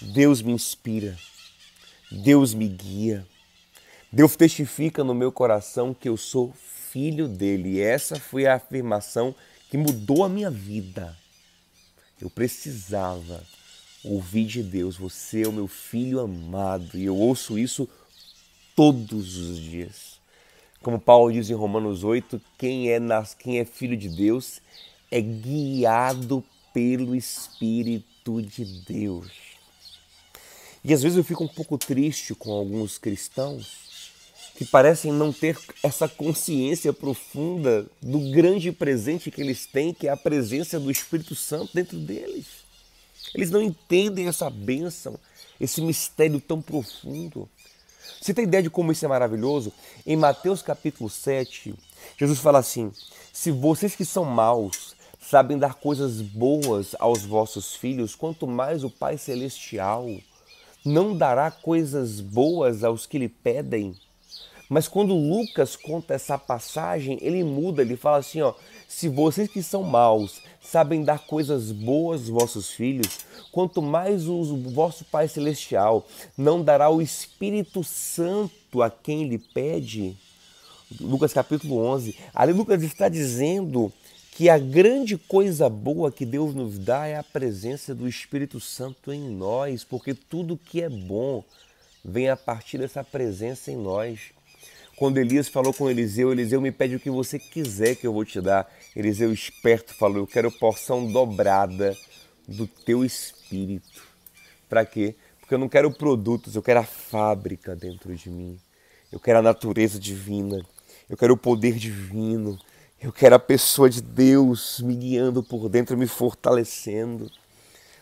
Deus 0.00 0.42
me 0.42 0.52
inspira. 0.52 1.16
Deus 2.10 2.54
me 2.54 2.68
guia. 2.68 3.26
Deus 4.10 4.36
testifica 4.36 5.04
no 5.04 5.14
meu 5.14 5.30
coração 5.30 5.94
que 5.94 6.08
eu 6.08 6.16
sou 6.16 6.52
filho 6.52 7.28
dele. 7.28 7.76
E 7.76 7.80
essa 7.80 8.18
foi 8.18 8.46
a 8.46 8.54
afirmação 8.54 9.34
que 9.70 9.78
mudou 9.78 10.24
a 10.24 10.28
minha 10.28 10.50
vida. 10.50 11.16
Eu 12.20 12.28
precisava 12.28 13.42
ouvir 14.04 14.46
de 14.46 14.62
Deus: 14.62 14.96
Você 14.96 15.42
é 15.42 15.48
o 15.48 15.52
meu 15.52 15.68
filho 15.68 16.20
amado. 16.20 16.96
E 16.96 17.04
eu 17.04 17.16
ouço 17.16 17.58
isso 17.58 17.88
todos 18.74 19.36
os 19.36 19.58
dias. 19.58 20.20
Como 20.82 20.98
Paulo 20.98 21.32
diz 21.32 21.48
em 21.48 21.54
Romanos 21.54 22.02
8, 22.02 22.40
quem 22.58 22.90
é, 22.90 22.98
nas, 22.98 23.34
quem 23.34 23.60
é 23.60 23.64
filho 23.64 23.96
de 23.96 24.08
Deus 24.08 24.60
é 25.10 25.20
guiado 25.20 26.42
pelo 26.72 27.14
Espírito 27.14 28.42
de 28.42 28.64
Deus. 28.64 29.30
E 30.84 30.92
às 30.92 31.02
vezes 31.02 31.16
eu 31.16 31.22
fico 31.22 31.44
um 31.44 31.48
pouco 31.48 31.78
triste 31.78 32.34
com 32.34 32.50
alguns 32.50 32.98
cristãos 32.98 33.82
que 34.56 34.64
parecem 34.64 35.12
não 35.12 35.32
ter 35.32 35.56
essa 35.82 36.08
consciência 36.08 36.92
profunda 36.92 37.86
do 38.00 38.18
grande 38.32 38.72
presente 38.72 39.30
que 39.30 39.40
eles 39.40 39.66
têm, 39.66 39.94
que 39.94 40.08
é 40.08 40.10
a 40.10 40.16
presença 40.16 40.80
do 40.80 40.90
Espírito 40.90 41.34
Santo 41.34 41.70
dentro 41.72 41.98
deles. 41.98 42.61
Eles 43.34 43.50
não 43.50 43.62
entendem 43.62 44.28
essa 44.28 44.50
bênção, 44.50 45.18
esse 45.60 45.80
mistério 45.80 46.40
tão 46.40 46.60
profundo. 46.60 47.48
Você 48.20 48.34
tem 48.34 48.44
ideia 48.44 48.62
de 48.62 48.70
como 48.70 48.92
isso 48.92 49.04
é 49.04 49.08
maravilhoso? 49.08 49.72
Em 50.06 50.16
Mateus 50.16 50.62
capítulo 50.62 51.08
7, 51.08 51.74
Jesus 52.18 52.38
fala 52.38 52.58
assim: 52.58 52.92
Se 53.32 53.50
vocês 53.50 53.94
que 53.94 54.04
são 54.04 54.24
maus 54.24 54.94
sabem 55.20 55.56
dar 55.56 55.74
coisas 55.74 56.20
boas 56.20 56.94
aos 56.98 57.24
vossos 57.24 57.74
filhos, 57.74 58.14
quanto 58.14 58.46
mais 58.46 58.84
o 58.84 58.90
Pai 58.90 59.16
Celestial 59.16 60.06
não 60.84 61.16
dará 61.16 61.50
coisas 61.50 62.20
boas 62.20 62.82
aos 62.82 63.06
que 63.06 63.18
lhe 63.18 63.28
pedem. 63.28 63.94
Mas 64.72 64.88
quando 64.88 65.12
Lucas 65.12 65.76
conta 65.76 66.14
essa 66.14 66.38
passagem, 66.38 67.18
ele 67.20 67.44
muda, 67.44 67.82
ele 67.82 67.94
fala 67.94 68.16
assim, 68.16 68.40
ó, 68.40 68.54
se 68.88 69.06
vocês 69.06 69.46
que 69.46 69.62
são 69.62 69.82
maus 69.82 70.40
sabem 70.62 71.04
dar 71.04 71.26
coisas 71.26 71.70
boas 71.70 72.22
aos 72.22 72.30
vossos 72.30 72.70
filhos, 72.70 73.18
quanto 73.50 73.82
mais 73.82 74.26
o 74.26 74.42
vosso 74.70 75.04
Pai 75.04 75.28
Celestial 75.28 76.08
não 76.38 76.64
dará 76.64 76.88
o 76.88 77.02
Espírito 77.02 77.84
Santo 77.84 78.80
a 78.80 78.88
quem 78.88 79.28
lhe 79.28 79.36
pede. 79.36 80.16
Lucas 80.98 81.34
capítulo 81.34 81.76
11. 81.76 82.16
Ali 82.34 82.54
Lucas 82.54 82.82
está 82.82 83.10
dizendo 83.10 83.92
que 84.30 84.48
a 84.48 84.56
grande 84.56 85.18
coisa 85.18 85.68
boa 85.68 86.10
que 86.10 86.24
Deus 86.24 86.54
nos 86.54 86.78
dá 86.78 87.06
é 87.06 87.18
a 87.18 87.22
presença 87.22 87.94
do 87.94 88.08
Espírito 88.08 88.58
Santo 88.58 89.12
em 89.12 89.20
nós, 89.20 89.84
porque 89.84 90.14
tudo 90.14 90.56
que 90.56 90.80
é 90.80 90.88
bom 90.88 91.44
vem 92.02 92.30
a 92.30 92.38
partir 92.38 92.78
dessa 92.78 93.04
presença 93.04 93.70
em 93.70 93.76
nós. 93.76 94.32
Quando 94.96 95.18
Elias 95.18 95.48
falou 95.48 95.72
com 95.72 95.90
Eliseu, 95.90 96.32
Eliseu 96.32 96.60
me 96.60 96.70
pede 96.70 96.96
o 96.96 97.00
que 97.00 97.10
você 97.10 97.38
quiser 97.38 97.96
que 97.96 98.06
eu 98.06 98.12
vou 98.12 98.24
te 98.24 98.40
dar. 98.40 98.70
Eliseu 98.94 99.32
esperto 99.32 99.94
falou: 99.94 100.18
Eu 100.18 100.26
quero 100.26 100.50
porção 100.50 101.10
dobrada 101.10 101.96
do 102.46 102.66
teu 102.66 103.04
espírito. 103.04 104.02
Para 104.68 104.84
quê? 104.84 105.14
Porque 105.40 105.54
eu 105.54 105.58
não 105.58 105.68
quero 105.68 105.90
produtos, 105.90 106.54
eu 106.54 106.62
quero 106.62 106.80
a 106.80 106.84
fábrica 106.84 107.74
dentro 107.74 108.14
de 108.14 108.30
mim. 108.30 108.58
Eu 109.10 109.18
quero 109.18 109.38
a 109.38 109.42
natureza 109.42 109.98
divina. 109.98 110.64
Eu 111.08 111.16
quero 111.16 111.34
o 111.34 111.36
poder 111.36 111.74
divino. 111.74 112.58
Eu 113.00 113.12
quero 113.12 113.34
a 113.34 113.38
pessoa 113.38 113.90
de 113.90 114.00
Deus 114.00 114.80
me 114.80 114.94
guiando 114.94 115.42
por 115.42 115.68
dentro, 115.68 115.98
me 115.98 116.06
fortalecendo. 116.06 117.30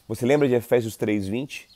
Você 0.07 0.27
lembra 0.27 0.47
de 0.47 0.55
Efésios 0.55 0.97
3:20? 0.97 1.67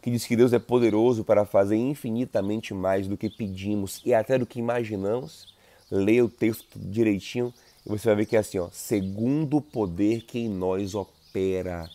Que 0.00 0.10
diz 0.10 0.26
que 0.26 0.36
Deus 0.36 0.52
é 0.52 0.58
poderoso 0.58 1.24
para 1.24 1.44
fazer 1.44 1.76
infinitamente 1.76 2.72
mais 2.72 3.06
do 3.06 3.16
que 3.16 3.28
pedimos 3.28 4.00
e 4.04 4.14
até 4.14 4.38
do 4.38 4.46
que 4.46 4.58
imaginamos. 4.58 5.54
Leia 5.90 6.24
o 6.24 6.28
texto 6.28 6.78
direitinho 6.78 7.52
e 7.84 7.88
você 7.88 8.06
vai 8.06 8.16
ver 8.16 8.26
que 8.26 8.36
é 8.36 8.40
assim, 8.40 8.58
ó, 8.58 8.68
segundo 8.72 9.58
o 9.58 9.62
poder 9.62 10.22
que 10.22 10.38
em 10.38 10.48
nós 10.48 10.94
opera. 10.94 11.90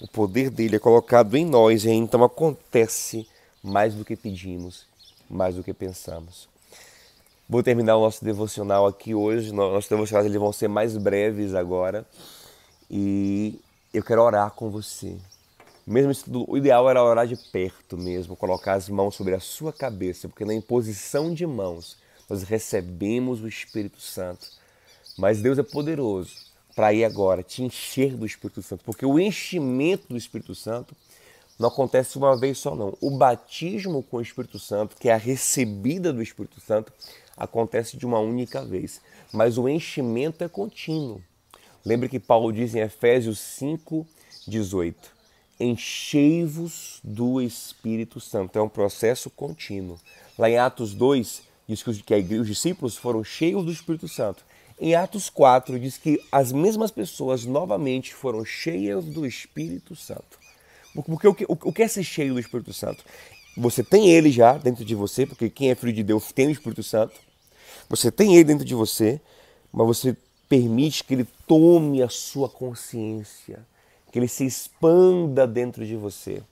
O 0.00 0.08
poder 0.08 0.50
dele 0.50 0.76
é 0.76 0.78
colocado 0.78 1.36
em 1.36 1.44
nós 1.44 1.84
e 1.84 1.90
então 1.90 2.24
acontece 2.24 3.28
mais 3.62 3.94
do 3.94 4.04
que 4.04 4.16
pedimos, 4.16 4.86
mais 5.28 5.54
do 5.54 5.62
que 5.62 5.72
pensamos. 5.72 6.48
Vou 7.48 7.62
terminar 7.62 7.96
o 7.96 8.00
nosso 8.00 8.24
devocional 8.24 8.86
aqui 8.86 9.14
hoje. 9.14 9.52
Nossos 9.52 9.88
devocionais 9.90 10.26
eles 10.26 10.40
vão 10.40 10.52
ser 10.52 10.68
mais 10.68 10.96
breves 10.96 11.54
agora. 11.54 12.06
E 12.90 13.60
eu 13.92 14.02
quero 14.02 14.22
orar 14.22 14.50
com 14.52 14.70
você. 14.70 15.16
Mesmo 15.86 16.12
o 16.46 16.56
ideal 16.56 16.88
era 16.88 17.02
orar 17.02 17.26
de 17.26 17.36
perto 17.36 17.96
mesmo, 17.96 18.36
colocar 18.36 18.74
as 18.74 18.88
mãos 18.88 19.16
sobre 19.16 19.34
a 19.34 19.40
sua 19.40 19.72
cabeça, 19.72 20.28
porque 20.28 20.44
na 20.44 20.54
imposição 20.54 21.34
de 21.34 21.44
mãos 21.44 21.96
nós 22.30 22.44
recebemos 22.44 23.42
o 23.42 23.48
Espírito 23.48 24.00
Santo. 24.00 24.46
Mas 25.18 25.42
Deus 25.42 25.58
é 25.58 25.62
poderoso 25.62 26.36
para 26.76 26.92
ir 26.92 27.04
agora 27.04 27.42
te 27.42 27.64
encher 27.64 28.16
do 28.16 28.24
Espírito 28.24 28.62
Santo, 28.62 28.84
porque 28.84 29.04
o 29.04 29.18
enchimento 29.18 30.08
do 30.08 30.16
Espírito 30.16 30.54
Santo 30.54 30.94
não 31.58 31.68
acontece 31.68 32.16
uma 32.16 32.38
vez 32.38 32.58
só 32.58 32.76
não. 32.76 32.96
O 33.00 33.10
batismo 33.10 34.04
com 34.04 34.18
o 34.18 34.22
Espírito 34.22 34.60
Santo, 34.60 34.96
que 34.96 35.08
é 35.08 35.14
a 35.14 35.18
recebida 35.18 36.12
do 36.12 36.22
Espírito 36.22 36.60
Santo, 36.60 36.92
acontece 37.36 37.96
de 37.96 38.06
uma 38.06 38.20
única 38.20 38.64
vez, 38.64 39.00
mas 39.32 39.58
o 39.58 39.68
enchimento 39.68 40.44
é 40.44 40.48
contínuo. 40.48 41.20
Lembre 41.84 42.08
que 42.08 42.20
Paulo 42.20 42.52
diz 42.52 42.72
em 42.76 42.80
Efésios 42.80 43.40
5, 43.40 44.06
18 44.46 45.21
enchei-vos 45.62 47.00
do 47.02 47.40
Espírito 47.40 48.20
Santo. 48.20 48.58
É 48.58 48.62
um 48.62 48.68
processo 48.68 49.30
contínuo. 49.30 49.98
Lá 50.38 50.50
em 50.50 50.58
Atos 50.58 50.94
2, 50.94 51.42
diz 51.68 51.82
que 51.82 51.90
os 51.90 52.46
discípulos 52.46 52.96
foram 52.96 53.22
cheios 53.22 53.64
do 53.64 53.72
Espírito 53.72 54.08
Santo. 54.08 54.44
Em 54.80 54.94
Atos 54.94 55.30
4, 55.30 55.78
diz 55.78 55.96
que 55.96 56.20
as 56.30 56.50
mesmas 56.50 56.90
pessoas 56.90 57.44
novamente 57.44 58.14
foram 58.14 58.44
cheias 58.44 59.04
do 59.04 59.26
Espírito 59.26 59.94
Santo. 59.94 60.40
Porque 60.94 61.28
o 61.28 61.34
que, 61.34 61.46
o 61.48 61.72
que 61.72 61.82
é 61.82 61.88
ser 61.88 62.04
cheio 62.04 62.34
do 62.34 62.40
Espírito 62.40 62.72
Santo? 62.72 63.04
Você 63.56 63.82
tem 63.82 64.10
ele 64.10 64.30
já 64.30 64.56
dentro 64.58 64.84
de 64.84 64.94
você, 64.94 65.26
porque 65.26 65.48
quem 65.48 65.70
é 65.70 65.74
filho 65.74 65.92
de 65.92 66.02
Deus 66.02 66.32
tem 66.32 66.48
o 66.48 66.50
Espírito 66.50 66.82
Santo. 66.82 67.14
Você 67.88 68.10
tem 68.10 68.34
ele 68.34 68.44
dentro 68.44 68.64
de 68.64 68.74
você, 68.74 69.20
mas 69.72 69.86
você 69.86 70.16
permite 70.48 71.04
que 71.04 71.14
ele 71.14 71.26
tome 71.46 72.02
a 72.02 72.08
sua 72.08 72.48
consciência 72.48 73.66
que 74.12 74.18
ele 74.18 74.28
se 74.28 74.44
expanda 74.44 75.46
dentro 75.46 75.84
de 75.86 75.96
você. 75.96 76.42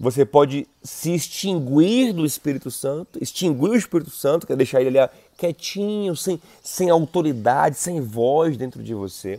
Você 0.00 0.24
pode 0.24 0.66
se 0.82 1.14
extinguir 1.14 2.14
do 2.14 2.24
Espírito 2.24 2.70
Santo, 2.70 3.22
extinguir 3.22 3.68
o 3.68 3.76
Espírito 3.76 4.10
Santo, 4.10 4.46
que 4.46 4.52
é 4.54 4.56
deixar 4.56 4.80
ele 4.80 4.98
ali 4.98 5.10
quietinho, 5.36 6.16
sem, 6.16 6.40
sem 6.62 6.88
autoridade, 6.88 7.76
sem 7.76 8.00
voz 8.00 8.56
dentro 8.56 8.82
de 8.82 8.94
você. 8.94 9.38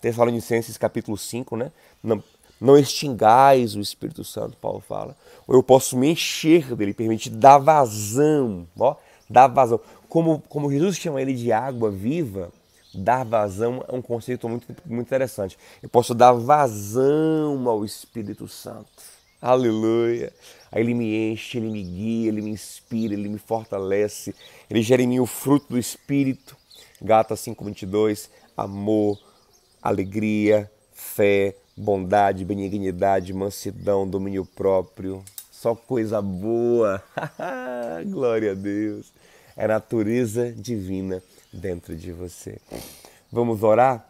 Tessalonicenses 0.00 0.78
capítulo 0.78 1.18
5, 1.18 1.54
né? 1.54 1.70
Não, 2.02 2.24
não 2.58 2.78
extingais 2.78 3.76
o 3.76 3.80
Espírito 3.80 4.24
Santo, 4.24 4.56
Paulo 4.56 4.80
fala. 4.80 5.14
Ou 5.46 5.54
eu 5.54 5.62
posso 5.62 5.98
me 5.98 6.08
encher 6.08 6.74
dele, 6.74 6.94
permitir 6.94 7.28
dar 7.28 7.58
vazão, 7.58 8.66
ó, 8.78 8.96
dar 9.28 9.48
vazão. 9.48 9.78
como, 10.08 10.42
como 10.48 10.70
Jesus 10.70 10.96
chama 10.96 11.20
ele 11.20 11.34
de 11.34 11.52
água 11.52 11.90
viva, 11.90 12.50
dar 12.94 13.24
vazão 13.24 13.84
é 13.88 13.94
um 13.94 14.02
conceito 14.02 14.48
muito, 14.48 14.66
muito 14.86 15.06
interessante. 15.06 15.58
Eu 15.82 15.88
posso 15.88 16.14
dar 16.14 16.32
vazão 16.32 17.68
ao 17.68 17.84
Espírito 17.84 18.46
Santo. 18.48 19.14
Aleluia. 19.40 20.32
Aí 20.72 20.82
ele 20.82 20.94
me 20.94 21.32
enche, 21.32 21.58
ele 21.58 21.70
me 21.70 21.82
guia, 21.82 22.28
ele 22.28 22.40
me 22.40 22.50
inspira, 22.50 23.12
ele 23.14 23.28
me 23.28 23.38
fortalece. 23.38 24.34
Ele 24.70 24.82
gera 24.82 25.02
em 25.02 25.06
mim 25.06 25.20
o 25.20 25.26
fruto 25.26 25.66
do 25.70 25.78
Espírito. 25.78 26.56
Gata 27.00 27.36
5:22, 27.36 28.30
amor, 28.56 29.18
alegria, 29.82 30.70
fé, 30.92 31.54
bondade, 31.76 32.44
benignidade, 32.44 33.34
mansidão, 33.34 34.08
domínio 34.08 34.46
próprio. 34.46 35.22
Só 35.50 35.74
coisa 35.74 36.22
boa. 36.22 37.02
Glória 38.06 38.52
a 38.52 38.54
Deus. 38.54 39.12
É 39.56 39.68
natureza 39.68 40.52
divina 40.52 41.22
dentro 41.54 41.96
de 41.96 42.12
você. 42.12 42.58
Vamos 43.30 43.62
orar? 43.62 44.06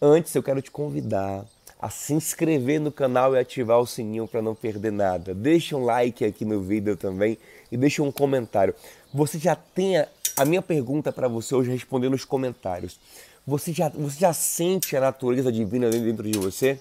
Antes 0.00 0.34
eu 0.34 0.42
quero 0.42 0.60
te 0.60 0.70
convidar 0.70 1.44
a 1.80 1.90
se 1.90 2.14
inscrever 2.14 2.80
no 2.80 2.90
canal 2.90 3.34
e 3.34 3.38
ativar 3.38 3.78
o 3.78 3.86
sininho 3.86 4.26
para 4.26 4.42
não 4.42 4.54
perder 4.54 4.92
nada. 4.92 5.34
Deixa 5.34 5.76
um 5.76 5.84
like 5.84 6.24
aqui 6.24 6.44
no 6.44 6.60
vídeo 6.60 6.96
também 6.96 7.38
e 7.70 7.76
deixa 7.76 8.02
um 8.02 8.10
comentário. 8.10 8.74
Você 9.12 9.38
já 9.38 9.54
tem 9.54 9.98
a, 9.98 10.08
a 10.36 10.44
minha 10.44 10.62
pergunta 10.62 11.12
para 11.12 11.28
você 11.28 11.54
hoje 11.54 11.70
responder 11.70 12.08
nos 12.08 12.24
comentários. 12.24 12.98
Você 13.46 13.72
já, 13.72 13.88
você 13.90 14.18
já 14.20 14.32
sente 14.32 14.96
a 14.96 15.00
natureza 15.00 15.52
divina 15.52 15.88
dentro 15.90 16.28
de 16.28 16.38
você? 16.38 16.80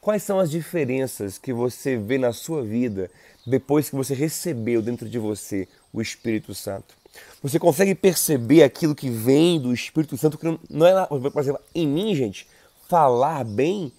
Quais 0.00 0.22
são 0.22 0.40
as 0.40 0.50
diferenças 0.50 1.38
que 1.38 1.52
você 1.52 1.96
vê 1.96 2.18
na 2.18 2.32
sua 2.32 2.62
vida 2.62 3.10
depois 3.46 3.90
que 3.90 3.96
você 3.96 4.14
recebeu 4.14 4.82
dentro 4.82 5.08
de 5.08 5.18
você 5.18 5.68
o 5.92 6.00
Espírito 6.00 6.54
Santo? 6.54 7.01
Você 7.42 7.58
consegue 7.58 7.94
perceber 7.94 8.62
aquilo 8.62 8.94
que 8.94 9.10
vem 9.10 9.60
do 9.60 9.72
Espírito 9.72 10.16
Santo 10.16 10.38
que 10.38 10.58
não 10.70 10.86
é, 10.86 11.06
por 11.06 11.40
exemplo, 11.40 11.60
em 11.74 11.86
mim, 11.86 12.14
gente, 12.14 12.46
falar 12.88 13.44
bem 13.44 13.92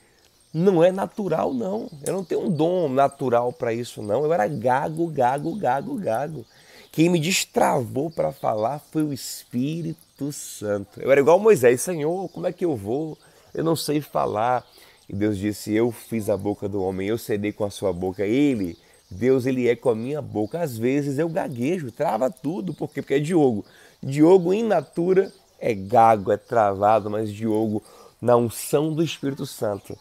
não 0.54 0.84
é 0.84 0.91
natural 0.91 1.54
não. 1.54 1.89
Eu 2.06 2.13
não 2.13 2.23
tenho 2.23 2.45
um 2.45 2.52
dom 2.52 2.88
natural 2.88 3.52
para 3.52 3.73
isso 3.73 4.02
não. 4.02 4.23
Eu 4.23 4.34
era 4.34 4.47
gago, 4.47 5.08
gago, 5.08 5.56
gago, 5.56 5.95
gago. 5.95 6.45
Quem 6.91 7.10
me 7.10 7.19
destravou 7.19 8.12
para 8.12 8.32
falar 8.32 8.80
foi 8.91 9.02
o 9.02 9.12
Espírito 9.12 10.32
Santo. 10.32 11.02
Eu 11.02 11.12
era 11.12 11.19
igual 11.19 11.39
Moisés, 11.39 11.82
Senhor, 11.82 12.30
como 12.30 12.45
é 12.45 12.54
que 12.54 12.63
eu 12.63 12.76
vou? 12.76 13.17
Eu 13.52 13.63
não 13.63 13.76
sei 13.76 13.99
falar. 13.99 14.63
E 15.10 15.15
Deus 15.15 15.38
disse: 15.38 15.73
Eu 15.73 15.91
fiz 15.91 16.30
a 16.30 16.38
boca 16.38 16.69
do 16.69 16.84
homem, 16.84 17.08
eu 17.08 17.17
cedei 17.17 17.52
com 17.52 17.65
a 17.65 17.71
sua 17.71 17.91
boca. 17.91 18.23
Ele, 18.23 18.78
Deus, 19.13 19.45
ele 19.45 19.69
é 19.69 19.76
com 19.76 19.89
a 19.89 19.95
minha 19.95 20.21
boca. 20.21 20.60
Às 20.60 20.78
vezes 20.78 21.19
eu 21.19 21.30
gaguejo, 21.30 21.91
trava 21.91 22.30
tudo, 22.30 22.73
por 22.73 22.89
quê? 22.89 23.02
Porque 23.02 23.15
é 23.15 23.19
Diogo. 23.19 23.65
Diogo, 24.02 24.54
in 24.54 24.63
natura, 24.63 25.32
é 25.60 25.73
gago, 25.73 26.32
é 26.32 26.38
travado, 26.38 27.10
mas 27.10 27.32
Diogo, 27.32 27.82
na 28.21 28.36
unção 28.36 28.93
do 28.93 29.02
Espírito 29.02 29.45
Santo, 29.45 29.97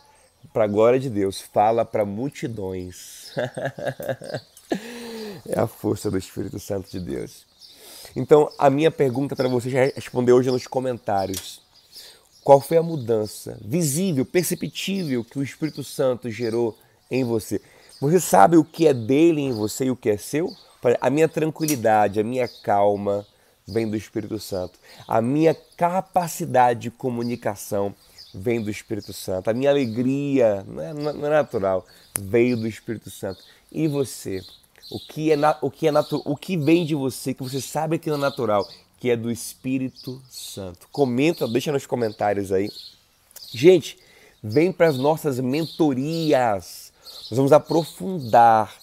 para 0.53 0.65
a 0.65 0.69
glória 0.69 0.99
de 0.99 1.09
Deus, 1.09 1.41
fala 1.41 1.85
para 1.85 2.05
multidões. 2.05 3.33
é 5.47 5.59
a 5.59 5.67
força 5.67 6.11
do 6.11 6.19
Espírito 6.19 6.59
Santo 6.59 6.91
de 6.91 6.99
Deus. 6.99 7.47
Então, 8.17 8.51
a 8.59 8.69
minha 8.69 8.91
pergunta 8.91 9.37
para 9.37 9.49
você 9.49 9.71
já 9.71 9.85
responder 9.85 10.33
hoje 10.33 10.51
nos 10.51 10.67
comentários. 10.67 11.63
Qual 12.43 12.61
foi 12.61 12.77
a 12.77 12.83
mudança 12.83 13.57
visível, 13.65 14.27
perceptível 14.27 15.25
que 15.25 15.39
o 15.39 15.43
Espírito 15.43 15.85
Santo 15.85 16.29
gerou 16.29 16.77
em 17.09 17.23
você? 17.23 17.61
Você 18.03 18.21
sabe 18.21 18.57
o 18.57 18.65
que 18.65 18.87
é 18.87 18.93
dele 18.93 19.41
em 19.41 19.53
você 19.53 19.85
e 19.85 19.91
o 19.91 19.97
que 19.97 20.11
é 20.11 20.17
seu? 20.17 20.53
A 21.01 21.09
minha 21.09 21.29
tranquilidade, 21.29 22.19
a 22.19 22.25
minha 22.25 22.49
calma 22.49 23.25
vem 23.67 23.89
do 23.89 23.97
Espírito 23.97 24.39
Santo. 24.41 24.79
A 25.07 25.23
minha 25.23 25.57
capacidade 25.77 26.81
de 26.81 26.91
comunicação 26.91 27.95
vem 28.35 28.61
do 28.61 28.71
Espírito 28.71 29.13
Santo. 29.13 29.49
A 29.49 29.55
minha 29.55 29.71
alegria, 29.71 30.65
não 30.67 30.83
é, 30.83 30.93
não 30.93 31.27
é 31.27 31.31
natural, 31.31 31.87
veio 32.21 32.57
do 32.57 32.67
Espírito 32.67 33.09
Santo. 33.09 33.41
E 33.71 33.87
você? 33.87 34.43
o 34.93 34.99
que 34.99 35.33
é, 35.33 35.37
o 35.63 35.71
que 35.71 35.89
é 35.89 35.93
o 36.25 36.37
que 36.37 36.57
vem 36.57 36.85
de 36.85 36.95
você, 36.95 37.33
que 37.33 37.43
você 37.43 37.61
sabe 37.61 37.99
que 37.99 38.11
é 38.11 38.17
natural, 38.17 38.69
que 38.99 39.11
é 39.11 39.17
do 39.17 39.31
Espírito 39.31 40.21
Santo. 40.29 40.87
Comenta, 40.93 41.49
deixa 41.49 41.73
nos 41.73 41.87
comentários 41.87 42.53
aí. 42.53 42.69
Gente, 43.51 43.99
vem 44.43 44.71
para 44.71 44.89
as 44.89 44.99
nossas 44.99 45.41
mentorias. 45.41 46.82
Nós 47.33 47.39
vamos 47.39 47.53
aprofundar 47.55 48.77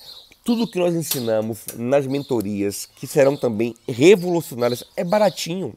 tudo 0.43 0.65
que 0.65 0.79
nós 0.79 0.95
ensinamos 0.95 1.67
nas 1.77 2.07
mentorias, 2.07 2.89
que 2.95 3.05
serão 3.05 3.37
também 3.37 3.75
revolucionárias. 3.87 4.83
É 4.97 5.03
baratinho. 5.03 5.75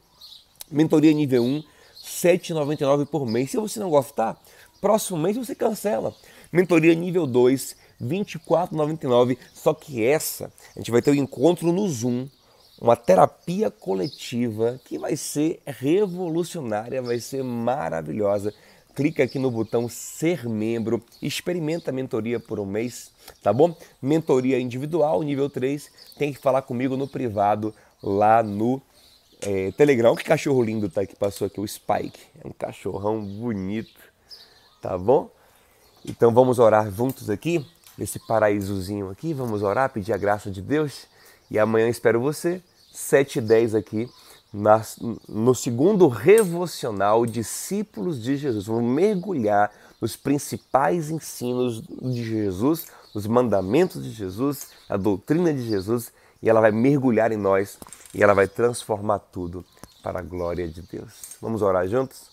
Mentoria 0.71 1.13
nível 1.13 1.45
1, 1.45 1.57
R$ 1.59 1.65
7,99 2.01 3.05
por 3.05 3.27
mês. 3.27 3.51
Se 3.51 3.59
você 3.59 3.79
não 3.79 3.91
gostar, 3.91 4.43
próximo 4.81 5.19
mês 5.19 5.37
você 5.37 5.55
cancela. 5.55 6.15
Mentoria 6.51 6.95
nível 6.95 7.27
2, 7.27 7.77
24,99. 8.03 9.37
Só 9.53 9.75
que 9.75 10.03
essa, 10.03 10.51
a 10.75 10.79
gente 10.79 10.91
vai 10.91 11.03
ter 11.03 11.11
o 11.11 11.13
um 11.13 11.17
encontro 11.17 11.71
no 11.71 11.87
Zoom, 11.91 12.27
uma 12.81 12.97
terapia 12.97 13.71
coletiva 13.71 14.81
que 14.87 14.99
vai 14.99 15.15
ser 15.15 15.61
revolucionária, 15.67 17.03
vai 17.03 17.21
ser 17.21 17.45
maravilhosa. 17.45 18.55
Clica 18.95 19.25
aqui 19.25 19.39
no 19.39 19.51
botão 19.51 19.89
ser 19.89 20.47
membro, 20.47 21.03
experimenta 21.21 21.91
a 21.91 21.95
mentoria 21.95 22.39
por 22.39 22.61
um 22.61 22.67
mês, 22.67 23.11
tá 23.43 23.53
bom? 23.53 23.75
Mentoria 24.01 24.61
individual, 24.61 25.23
nível 25.23 25.49
3, 25.49 25.91
tem 26.19 26.33
que 26.33 26.39
falar 26.39 26.63
comigo 26.63 26.97
no 26.97 27.09
privado 27.09 27.75
lá 28.03 28.43
no 28.43 28.83
é, 29.41 29.73
Telegram. 29.73 30.15
Que 30.15 30.25
cachorro 30.25 30.63
lindo 30.63 30.91
tá 30.91 31.07
que 31.07 31.17
passou 31.17 31.47
aqui, 31.47 31.61
o 31.61 31.67
Spike. 31.67 32.21
É 32.43 32.47
um 32.47 32.53
cachorrão 32.53 33.25
bonito, 33.25 34.01
tá 34.81 34.99
bom? 34.99 35.31
Então 36.05 36.35
vamos 36.35 36.59
orar 36.59 36.91
juntos 36.91 37.31
aqui 37.31 37.65
nesse 37.97 38.19
paraísozinho 38.19 39.11
aqui. 39.11 39.33
Vamos 39.33 39.63
orar, 39.63 39.91
pedir 39.91 40.13
a 40.13 40.19
graça 40.19 40.51
de 40.51 40.61
Deus. 40.61 41.07
E 41.51 41.59
amanhã 41.59 41.89
espero 41.89 42.21
você, 42.21 42.63
7 42.93 43.39
e 43.39 44.09
10 44.53 44.99
aqui, 44.99 45.21
no 45.29 45.55
segundo 45.55 46.09
revocional 46.09 47.25
Discípulos 47.25 48.23
de 48.23 48.37
Jesus. 48.37 48.67
Vamos 48.67 48.85
mergulhar 48.85 49.73
nos 50.01 50.17
principais 50.17 51.11
ensinos 51.11 51.81
de 51.81 52.25
Jesus, 52.25 52.87
nos 53.15 53.27
mandamentos 53.27 54.03
de 54.03 54.11
Jesus, 54.11 54.69
a 54.89 54.97
doutrina 54.97 55.53
de 55.53 55.67
Jesus, 55.67 56.13
e 56.43 56.51
ela 56.51 56.61
vai 56.61 56.73
mergulhar 56.73 57.33
em 57.33 57.37
nós 57.37 57.79
e 58.13 58.23
ela 58.23 58.35
vai 58.35 58.49
transformar 58.49 59.21
tudo 59.21 59.65
para 60.03 60.19
a 60.19 60.23
glória 60.23 60.69
de 60.69 60.83
Deus. 60.83 61.37
Vamos 61.41 61.63
orar 61.63 61.87
juntos? 61.87 62.31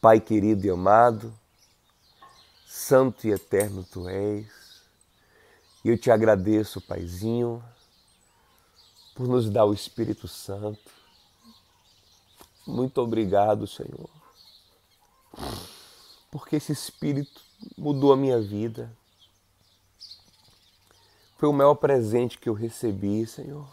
Pai 0.00 0.18
querido 0.18 0.66
e 0.66 0.70
amado, 0.70 1.32
santo 2.66 3.26
e 3.26 3.30
eterno 3.30 3.84
tu 3.84 4.08
és. 4.08 4.46
Eu 5.84 5.98
te 5.98 6.10
agradeço, 6.10 6.80
Paizinho, 6.80 7.62
por 9.20 9.28
nos 9.28 9.50
dar 9.50 9.66
o 9.66 9.74
Espírito 9.74 10.26
Santo. 10.26 10.90
Muito 12.66 13.02
obrigado, 13.02 13.66
Senhor, 13.66 14.08
porque 16.30 16.56
esse 16.56 16.72
Espírito 16.72 17.42
mudou 17.76 18.14
a 18.14 18.16
minha 18.16 18.40
vida. 18.40 18.90
Foi 21.36 21.50
o 21.50 21.52
maior 21.52 21.74
presente 21.74 22.38
que 22.38 22.48
eu 22.48 22.54
recebi, 22.54 23.26
Senhor. 23.26 23.68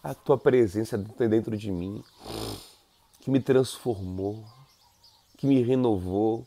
A 0.00 0.14
tua 0.14 0.38
presença 0.38 0.96
dentro 0.96 1.56
de 1.56 1.72
mim, 1.72 2.04
que 3.18 3.32
me 3.32 3.40
transformou, 3.40 4.44
que 5.36 5.48
me 5.48 5.64
renovou 5.64 6.46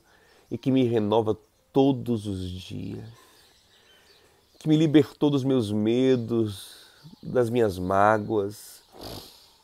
e 0.50 0.58
que 0.58 0.72
me 0.72 0.86
renova 0.86 1.38
todos 1.74 2.26
os 2.26 2.50
dias, 2.50 3.10
que 4.60 4.70
me 4.70 4.78
libertou 4.78 5.30
dos 5.30 5.44
meus 5.44 5.74
medos, 5.74 6.87
das 7.22 7.50
minhas 7.50 7.78
mágoas, 7.78 8.82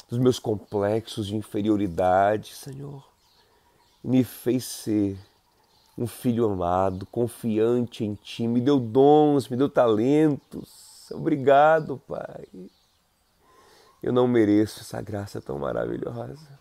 dos 0.10 0.20
meus 0.20 0.40
complexos 0.40 1.28
de 1.28 1.36
inferioridade, 1.36 2.54
Senhor. 2.54 3.04
Me 4.04 4.24
fez 4.24 4.66
ser 4.66 5.18
um 5.98 6.08
filho 6.08 6.46
amado, 6.46 7.06
confiante 7.06 8.04
em 8.04 8.16
Ti, 8.16 8.48
me 8.48 8.60
deu 8.60 8.80
dons, 8.80 9.48
me 9.48 9.58
deu 9.58 9.70
talentos. 9.70 11.12
Obrigado, 11.12 12.02
Pai. 12.08 12.48
Eu 14.02 14.12
não 14.12 14.28
mereço 14.28 14.82
essa 14.82 15.02
graça 15.02 15.40
tão 15.40 15.60
maravilhosa. 15.60 16.60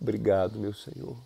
Obrigado, 0.00 0.58
meu 0.58 0.74
Senhor. 0.74 1.16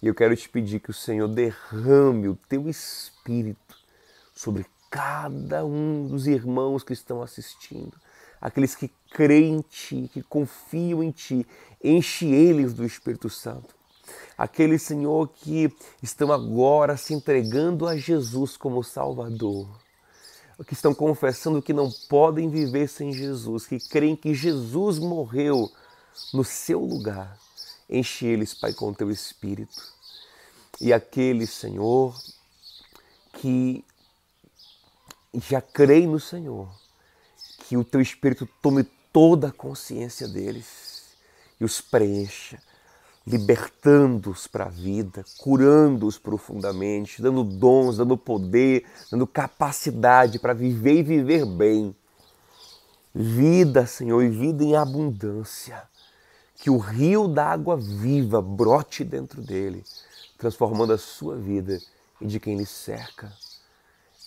E 0.00 0.06
eu 0.06 0.14
quero 0.14 0.36
te 0.36 0.48
pedir 0.48 0.80
que 0.80 0.90
o 0.90 0.94
Senhor 0.94 1.26
derrame 1.28 2.28
o 2.28 2.36
teu 2.48 2.68
espírito 2.68 3.76
sobre 4.34 4.64
cada 4.90 5.64
um 5.64 6.06
dos 6.06 6.26
irmãos 6.26 6.82
que 6.82 6.92
estão 6.92 7.22
assistindo, 7.22 7.92
aqueles 8.40 8.74
que 8.74 8.90
creem 9.10 9.56
em 9.56 9.60
Ti, 9.60 10.10
que 10.12 10.22
confiam 10.22 11.02
em 11.02 11.10
Ti, 11.10 11.46
enche 11.82 12.26
eles 12.26 12.72
do 12.72 12.84
Espírito 12.84 13.28
Santo. 13.28 13.74
Aqueles, 14.36 14.82
Senhor, 14.82 15.28
que 15.28 15.72
estão 16.02 16.30
agora 16.30 16.96
se 16.96 17.14
entregando 17.14 17.86
a 17.86 17.96
Jesus 17.96 18.56
como 18.56 18.84
Salvador. 18.84 19.68
que 20.66 20.72
estão 20.72 20.94
confessando 20.94 21.60
que 21.60 21.72
não 21.72 21.90
podem 22.08 22.48
viver 22.48 22.88
sem 22.88 23.12
Jesus, 23.12 23.66
que 23.66 23.78
creem 23.78 24.16
que 24.16 24.32
Jesus 24.32 24.98
morreu 24.98 25.70
no 26.32 26.42
seu 26.44 26.80
lugar. 26.80 27.38
Enche 27.90 28.26
eles, 28.26 28.54
Pai, 28.54 28.72
com 28.72 28.88
o 28.88 28.94
teu 28.94 29.10
espírito. 29.10 29.94
E 30.80 30.92
aqueles, 30.92 31.50
Senhor, 31.50 32.18
que 33.34 33.84
já 35.40 35.60
creem 35.60 36.06
no 36.06 36.20
Senhor, 36.20 36.68
que 37.58 37.76
o 37.76 37.84
teu 37.84 38.00
espírito 38.00 38.48
tome 38.62 38.84
toda 39.12 39.48
a 39.48 39.52
consciência 39.52 40.28
deles 40.28 41.16
e 41.60 41.64
os 41.64 41.80
preencha 41.80 42.58
libertando-os 43.26 44.46
para 44.46 44.66
a 44.66 44.68
vida, 44.68 45.24
curando-os 45.38 46.16
profundamente, 46.16 47.20
dando 47.20 47.42
dons, 47.42 47.96
dando 47.96 48.16
poder, 48.16 48.86
dando 49.10 49.26
capacidade 49.26 50.38
para 50.38 50.54
viver 50.54 50.98
e 50.98 51.02
viver 51.02 51.44
bem. 51.44 51.94
Vida, 53.12 53.84
Senhor, 53.84 54.22
e 54.22 54.28
vida 54.28 54.62
em 54.62 54.76
abundância. 54.76 55.82
Que 56.54 56.70
o 56.70 56.78
rio 56.78 57.26
da 57.26 57.46
água 57.46 57.76
viva 57.76 58.40
brote 58.40 59.02
dentro 59.02 59.42
dele, 59.42 59.82
transformando 60.38 60.92
a 60.92 60.98
sua 60.98 61.36
vida 61.36 61.78
e 62.20 62.26
de 62.26 62.38
quem 62.38 62.56
lhe 62.56 62.64
cerca. 62.64 63.32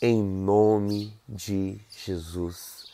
Em 0.01 0.23
nome 0.23 1.13
de 1.27 1.77
Jesus. 1.89 2.85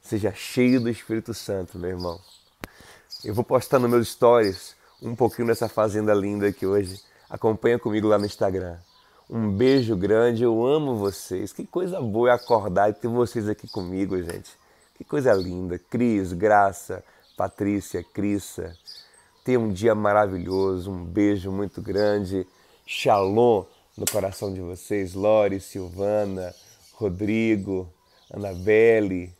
Seja 0.00 0.32
cheio 0.32 0.80
do 0.80 0.88
Espírito 0.88 1.34
Santo, 1.34 1.76
meu 1.76 1.90
irmão. 1.90 2.20
Eu 3.24 3.34
vou 3.34 3.42
postar 3.42 3.80
nos 3.80 3.90
meus 3.90 4.12
stories 4.12 4.76
um 5.02 5.16
pouquinho 5.16 5.48
dessa 5.48 5.68
fazenda 5.68 6.14
linda 6.14 6.46
aqui 6.46 6.64
hoje. 6.64 7.00
Acompanha 7.28 7.76
comigo 7.76 8.06
lá 8.06 8.18
no 8.18 8.26
Instagram. 8.26 8.76
Um 9.28 9.50
beijo 9.50 9.96
grande, 9.96 10.44
eu 10.44 10.64
amo 10.64 10.96
vocês. 10.96 11.52
Que 11.52 11.66
coisa 11.66 12.00
boa 12.00 12.30
é 12.30 12.32
acordar 12.34 12.88
e 12.88 12.92
ter 12.92 13.08
vocês 13.08 13.48
aqui 13.48 13.66
comigo, 13.66 14.16
gente. 14.22 14.52
Que 14.94 15.02
coisa 15.02 15.32
linda. 15.32 15.76
Cris, 15.76 16.32
Graça, 16.32 17.02
Patrícia, 17.36 18.04
Crissa. 18.04 18.76
Tenha 19.42 19.58
um 19.58 19.72
dia 19.72 19.92
maravilhoso, 19.92 20.88
um 20.88 21.04
beijo 21.04 21.50
muito 21.50 21.82
grande. 21.82 22.46
Shalom 22.86 23.64
no 23.96 24.06
coração 24.06 24.52
de 24.52 24.60
vocês, 24.60 25.14
Lore, 25.14 25.60
Silvana, 25.60 26.54
Rodrigo, 26.94 27.92
Anabelle, 28.32 29.32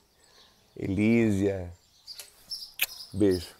Elísia. 0.77 1.73
Beijo. 3.13 3.54